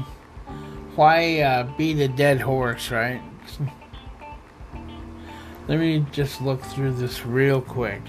why 0.96 1.42
uh, 1.42 1.64
beat 1.78 2.00
a 2.00 2.08
dead 2.08 2.40
horse, 2.40 2.90
right? 2.90 3.22
Let 5.68 5.80
me 5.80 6.06
just 6.12 6.42
look 6.42 6.62
through 6.62 6.94
this 6.94 7.26
real 7.26 7.62
quick. 7.62 8.02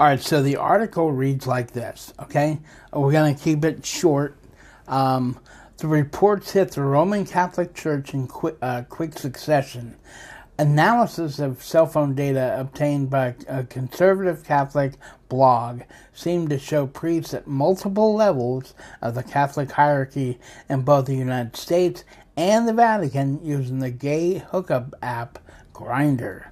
All 0.00 0.06
right, 0.06 0.18
so 0.18 0.42
the 0.42 0.56
article 0.56 1.12
reads 1.12 1.46
like 1.46 1.72
this, 1.72 2.14
okay? 2.18 2.58
We're 2.90 3.12
going 3.12 3.34
to 3.36 3.44
keep 3.44 3.66
it 3.66 3.84
short. 3.84 4.34
Um, 4.88 5.38
the 5.76 5.88
reports 5.88 6.52
hit 6.52 6.70
the 6.70 6.80
Roman 6.80 7.26
Catholic 7.26 7.74
Church 7.74 8.14
in 8.14 8.26
quick, 8.26 8.56
uh, 8.62 8.84
quick 8.88 9.18
succession. 9.18 9.96
Analysis 10.58 11.38
of 11.38 11.62
cell 11.62 11.84
phone 11.84 12.14
data 12.14 12.56
obtained 12.58 13.10
by 13.10 13.34
a 13.46 13.64
conservative 13.64 14.42
Catholic 14.42 14.94
blog 15.28 15.82
seemed 16.14 16.48
to 16.48 16.58
show 16.58 16.86
priests 16.86 17.34
at 17.34 17.46
multiple 17.46 18.14
levels 18.14 18.72
of 19.02 19.14
the 19.14 19.22
Catholic 19.22 19.70
hierarchy 19.70 20.38
in 20.70 20.80
both 20.80 21.04
the 21.04 21.14
United 21.14 21.56
States 21.56 22.04
and 22.38 22.66
the 22.66 22.72
Vatican 22.72 23.44
using 23.44 23.80
the 23.80 23.90
gay 23.90 24.38
hookup 24.38 24.94
app 25.02 25.38
Grindr. 25.74 26.46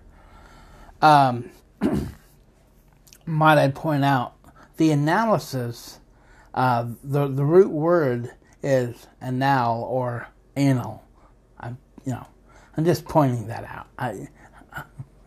Um, 1.00 1.48
might 3.28 3.58
I 3.58 3.68
point 3.68 4.04
out, 4.04 4.34
the 4.76 4.90
analysis, 4.90 5.98
uh, 6.54 6.86
the 7.04 7.28
the 7.28 7.44
root 7.44 7.70
word 7.70 8.32
is 8.62 9.06
anal 9.22 9.82
or 9.84 10.28
anal. 10.56 11.04
I'm, 11.58 11.78
you 12.04 12.12
know, 12.12 12.26
I'm 12.76 12.84
just 12.84 13.04
pointing 13.04 13.48
that 13.48 13.64
out. 13.64 13.86
I 13.98 14.28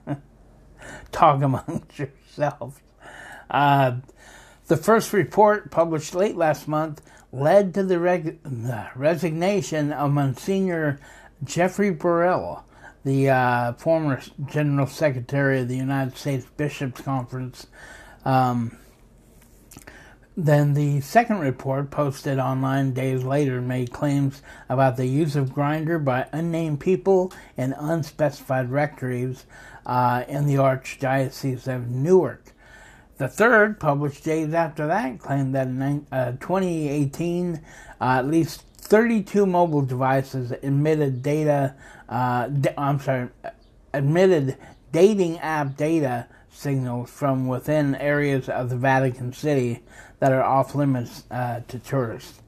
talk 1.11 1.41
amongst 1.41 1.99
yourselves. 1.99 2.79
Uh, 3.49 3.97
the 4.67 4.77
first 4.77 5.11
report, 5.11 5.69
published 5.69 6.15
late 6.15 6.37
last 6.37 6.67
month, 6.67 7.01
led 7.31 7.73
to 7.73 7.83
the 7.83 7.99
reg- 7.99 8.39
resignation 8.95 9.91
of 9.91 10.11
Monsignor 10.11 10.99
Jeffrey 11.43 11.89
Burrill, 11.91 12.63
the 13.03 13.29
uh, 13.29 13.73
former 13.73 14.21
General 14.45 14.87
Secretary 14.87 15.61
of 15.61 15.67
the 15.67 15.77
United 15.77 16.17
States 16.17 16.45
Bishops' 16.57 17.01
Conference. 17.01 17.67
Um, 18.25 18.77
then 20.37 20.73
the 20.73 21.01
second 21.01 21.39
report, 21.39 21.91
posted 21.91 22.39
online 22.39 22.93
days 22.93 23.23
later, 23.23 23.61
made 23.61 23.91
claims 23.91 24.41
about 24.69 24.95
the 24.95 25.05
use 25.05 25.35
of 25.35 25.49
Grindr 25.49 26.03
by 26.03 26.27
unnamed 26.31 26.79
people 26.79 27.33
in 27.57 27.73
unspecified 27.73 28.71
rectories 28.71 29.45
uh, 29.85 30.23
in 30.27 30.47
the 30.47 30.55
Archdiocese 30.55 31.67
of 31.67 31.89
Newark. 31.89 32.53
The 33.17 33.27
third, 33.27 33.79
published 33.79 34.23
days 34.23 34.53
after 34.53 34.87
that, 34.87 35.19
claimed 35.19 35.53
that 35.53 35.67
in 35.67 36.07
uh, 36.11 36.31
2018, 36.39 37.61
uh, 37.99 38.03
at 38.03 38.25
least 38.25 38.63
32 38.91 39.45
mobile 39.45 39.83
devices 39.83 40.51
emitted 40.51 41.23
data. 41.23 41.73
Uh, 42.09 42.49
I'm 42.77 42.99
sorry, 42.99 43.29
admitted 43.93 44.57
dating 44.91 45.39
app 45.39 45.77
data 45.77 46.27
signals 46.49 47.09
from 47.09 47.47
within 47.47 47.95
areas 47.95 48.49
of 48.49 48.69
the 48.69 48.75
Vatican 48.75 49.31
City 49.31 49.81
that 50.19 50.33
are 50.33 50.43
off 50.43 50.75
limits 50.75 51.23
uh, 51.31 51.61
to 51.69 51.79
tourists. 51.79 52.41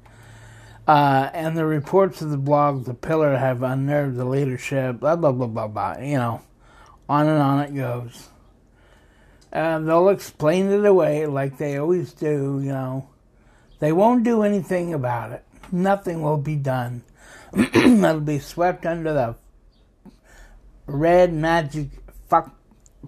Uh, 0.86 1.30
and 1.34 1.58
the 1.58 1.66
reports 1.66 2.22
of 2.22 2.30
the 2.30 2.36
blog, 2.36 2.84
The 2.84 2.94
Pillar, 2.94 3.38
have 3.38 3.64
unnerved 3.64 4.18
the 4.18 4.26
leadership, 4.26 5.00
blah, 5.00 5.16
blah, 5.16 5.32
blah, 5.32 5.48
blah, 5.48 5.68
blah. 5.68 5.98
You 6.00 6.18
know, 6.18 6.42
on 7.08 7.26
and 7.26 7.42
on 7.42 7.62
it 7.62 7.74
goes. 7.74 8.28
Uh, 9.54 9.80
they'll 9.80 10.10
explain 10.10 10.70
it 10.70 10.84
away 10.84 11.26
like 11.26 11.58
they 11.58 11.78
always 11.78 12.12
do, 12.12 12.60
you 12.62 12.74
know. 12.74 13.08
They 13.80 13.94
won't 13.94 14.26
do 14.26 14.44
anything 14.44 14.94
about 14.94 15.32
it 15.32 15.46
nothing 15.74 16.22
will 16.22 16.38
be 16.38 16.56
done. 16.56 17.04
That'll 17.52 18.22
be 18.22 18.40
swept 18.40 18.86
under 18.86 19.12
the 19.14 19.36
red 20.86 21.34
magic 21.34 21.90
fuck, 22.30 22.56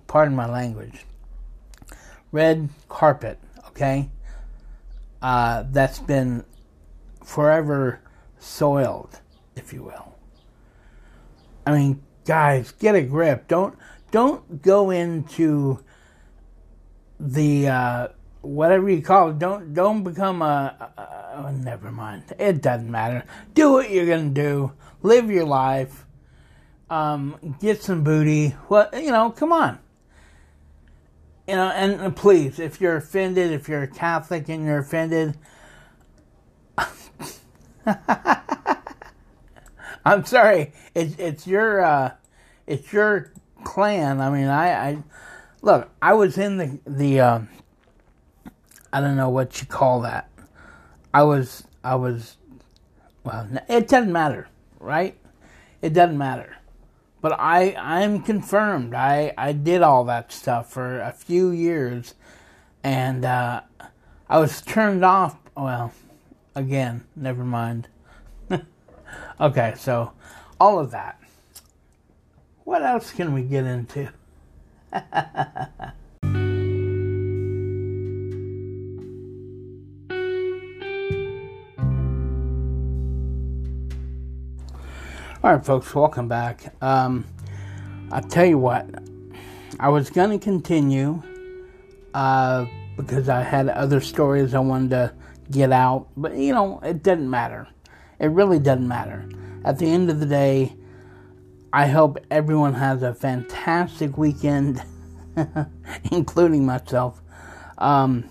pardon 0.07 0.35
my 0.35 0.49
language, 0.49 1.05
red 2.31 2.69
carpet, 2.89 3.39
okay? 3.67 4.09
Uh, 5.21 5.63
that's 5.71 5.99
been 5.99 6.43
forever 7.23 8.01
soiled, 8.39 9.19
if 9.55 9.73
you 9.73 9.83
will. 9.83 10.15
I 11.65 11.71
mean, 11.71 12.03
guys, 12.25 12.71
get 12.73 12.95
a 12.95 13.01
grip. 13.01 13.47
Don't 13.47 13.75
don't 14.11 14.61
go 14.61 14.91
into 14.91 15.83
the 17.19 17.67
uh, 17.67 18.07
whatever 18.45 18.89
you 18.89 19.01
call 19.01 19.29
it. 19.29 19.39
Don't 19.39 19.73
don't 19.73 20.03
become 20.03 20.41
a, 20.41 20.91
a, 20.97 21.37
oh, 21.37 21.51
never 21.51 21.91
mind. 21.91 22.23
It 22.39 22.61
doesn't 22.61 22.89
matter. 22.89 23.23
Do 23.53 23.71
what 23.73 23.89
you're 23.89 24.05
gonna 24.05 24.29
do. 24.29 24.73
Live 25.01 25.29
your 25.29 25.45
life. 25.45 26.05
Um, 26.89 27.55
get 27.59 27.81
some 27.81 28.03
booty. 28.03 28.49
What 28.67 28.93
you 29.01 29.11
know? 29.11 29.31
Come 29.31 29.51
on. 29.51 29.79
You 31.47 31.55
know, 31.55 31.69
and, 31.69 32.01
and 32.01 32.15
please, 32.15 32.59
if 32.59 32.81
you're 32.81 32.95
offended, 32.95 33.51
if 33.51 33.69
you're 33.69 33.83
a 33.83 33.87
Catholic 33.87 34.49
and 34.49 34.65
you're 34.65 34.79
offended, 34.79 35.37
I'm 40.05 40.25
sorry. 40.25 40.73
It's 40.95 41.15
it's 41.17 41.45
your 41.45 41.83
uh, 41.83 42.13
it's 42.65 42.91
your 42.91 43.31
clan. 43.63 44.21
I 44.21 44.29
mean, 44.31 44.47
I, 44.47 44.89
I 44.89 45.03
look. 45.61 45.89
I 46.01 46.13
was 46.13 46.37
in 46.37 46.57
the 46.57 46.79
the 46.87 47.19
um, 47.19 47.49
I 48.95 49.01
don't 49.01 49.17
know 49.17 49.27
what 49.27 49.59
you 49.59 49.67
call 49.67 49.99
that. 50.03 50.29
I 51.13 51.23
was, 51.23 51.65
I 51.83 51.95
was, 51.95 52.37
well, 53.25 53.45
it 53.67 53.89
doesn't 53.89 54.13
matter, 54.13 54.47
right? 54.79 55.17
It 55.81 55.91
doesn't 55.91 56.17
matter. 56.17 56.55
But 57.19 57.37
I, 57.37 57.75
I'm 57.77 58.21
confirmed. 58.21 58.93
I, 58.93 59.33
I 59.37 59.51
did 59.51 59.81
all 59.81 60.05
that 60.05 60.31
stuff 60.31 60.71
for 60.71 61.01
a 61.01 61.11
few 61.11 61.49
years, 61.49 62.13
and 62.85 63.25
uh, 63.25 63.63
I 64.29 64.39
was 64.39 64.61
turned 64.61 65.03
off. 65.03 65.35
Well, 65.57 65.91
again, 66.55 67.03
never 67.17 67.43
mind. 67.43 67.89
okay, 69.41 69.73
so 69.75 70.13
all 70.57 70.79
of 70.79 70.91
that. 70.91 71.19
What 72.63 72.81
else 72.81 73.11
can 73.11 73.33
we 73.33 73.41
get 73.41 73.65
into? 73.65 74.09
All 85.45 85.53
right, 85.53 85.63
folks, 85.63 85.93
welcome 85.93 86.27
back. 86.27 86.73
Um, 86.81 87.23
I 88.11 88.19
tell 88.19 88.45
you 88.45 88.57
what, 88.57 88.89
I 89.79 89.89
was 89.89 90.09
going 90.09 90.31
to 90.31 90.43
continue 90.43 91.21
uh, 92.15 92.65
because 92.97 93.29
I 93.29 93.43
had 93.43 93.69
other 93.69 94.01
stories 94.01 94.55
I 94.55 94.59
wanted 94.59 94.89
to 94.89 95.13
get 95.51 95.71
out, 95.71 96.07
but 96.17 96.35
you 96.35 96.51
know, 96.51 96.79
it 96.79 97.03
doesn't 97.03 97.29
matter. 97.29 97.67
It 98.19 98.29
really 98.31 98.57
doesn't 98.57 98.87
matter. 98.87 99.29
At 99.63 99.77
the 99.77 99.85
end 99.85 100.09
of 100.09 100.19
the 100.19 100.25
day, 100.25 100.75
I 101.71 101.85
hope 101.89 102.17
everyone 102.31 102.73
has 102.73 103.03
a 103.03 103.13
fantastic 103.13 104.17
weekend, 104.17 104.81
including 106.11 106.65
myself. 106.65 107.21
Um, 107.77 108.27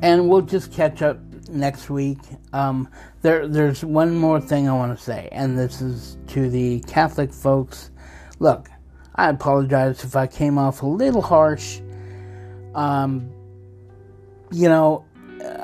and 0.00 0.28
we'll 0.28 0.42
just 0.42 0.72
catch 0.72 1.02
up 1.02 1.18
next 1.48 1.90
week. 1.90 2.18
Um, 2.52 2.88
there, 3.22 3.48
there's 3.48 3.84
one 3.84 4.14
more 4.16 4.40
thing 4.40 4.68
I 4.68 4.72
want 4.72 4.96
to 4.96 5.02
say, 5.02 5.28
and 5.32 5.58
this 5.58 5.80
is 5.80 6.18
to 6.28 6.48
the 6.50 6.80
Catholic 6.80 7.32
folks. 7.32 7.90
Look, 8.38 8.68
I 9.14 9.30
apologize 9.30 10.04
if 10.04 10.16
I 10.16 10.26
came 10.26 10.58
off 10.58 10.82
a 10.82 10.86
little 10.86 11.22
harsh. 11.22 11.80
Um, 12.74 13.30
you 14.52 14.68
know, 14.68 15.04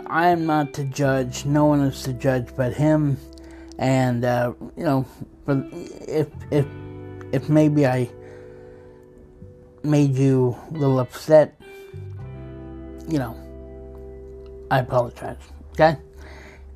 I 0.07 0.29
am 0.29 0.47
not 0.47 0.73
to 0.75 0.85
judge. 0.85 1.45
No 1.45 1.67
one 1.67 1.81
is 1.81 2.03
to 2.05 2.13
judge 2.13 2.49
but 2.57 2.73
him. 2.73 3.19
And 3.79 4.25
uh, 4.25 4.53
you 4.77 4.85
know, 4.85 5.07
if 5.47 6.29
if 6.51 6.67
if 7.33 7.49
maybe 7.49 7.87
I 7.87 8.11
made 9.83 10.15
you 10.15 10.57
a 10.71 10.73
little 10.73 11.01
upset, 11.01 11.61
you 13.09 13.19
know, 13.19 13.37
I 14.71 14.79
apologize. 14.79 15.52
Okay? 15.73 15.97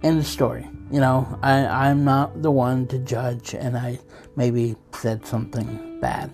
End 0.02 0.18
of 0.18 0.26
story. 0.26 0.68
You 0.90 1.00
know, 1.00 1.38
I, 1.42 1.88
I'm 1.88 2.04
not 2.04 2.42
the 2.42 2.50
one 2.50 2.86
to 2.88 2.98
judge, 2.98 3.54
and 3.54 3.76
I 3.76 3.98
maybe 4.36 4.76
said 4.92 5.26
something 5.26 6.00
bad. 6.00 6.30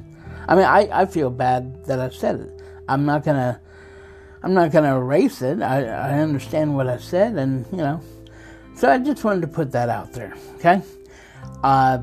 I 0.48 0.54
mean, 0.54 0.64
I, 0.64 0.88
I 0.92 1.06
feel 1.06 1.30
bad 1.30 1.84
that 1.86 2.00
I 2.00 2.10
said 2.10 2.40
it. 2.40 2.62
I'm 2.88 3.06
not 3.06 3.24
gonna, 3.24 3.60
I'm 4.42 4.52
not 4.54 4.72
gonna 4.72 4.96
erase 4.96 5.40
it. 5.42 5.62
I, 5.62 5.84
I 5.84 6.18
understand 6.18 6.74
what 6.74 6.88
I 6.88 6.98
said, 6.98 7.36
and 7.36 7.64
you 7.70 7.78
know, 7.78 8.00
so 8.74 8.90
I 8.90 8.98
just 8.98 9.24
wanted 9.24 9.42
to 9.42 9.48
put 9.48 9.72
that 9.72 9.88
out 9.88 10.12
there. 10.12 10.34
Okay. 10.56 10.82
Uh, 11.62 11.98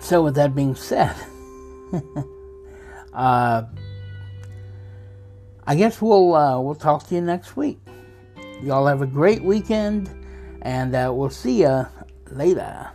so 0.00 0.22
with 0.22 0.34
that 0.34 0.54
being 0.54 0.74
said, 0.74 1.14
uh, 3.14 3.62
I 5.66 5.74
guess 5.76 6.02
we'll 6.02 6.34
uh, 6.34 6.60
we'll 6.60 6.74
talk 6.74 7.06
to 7.08 7.14
you 7.14 7.20
next 7.20 7.56
week. 7.56 7.78
Y'all 8.64 8.86
have 8.86 9.02
a 9.02 9.06
great 9.06 9.44
weekend, 9.44 10.08
and 10.62 10.94
uh, 10.94 11.12
we'll 11.12 11.28
see 11.28 11.60
ya 11.60 11.84
later. 12.30 12.88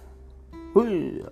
Ooh. 0.76 1.30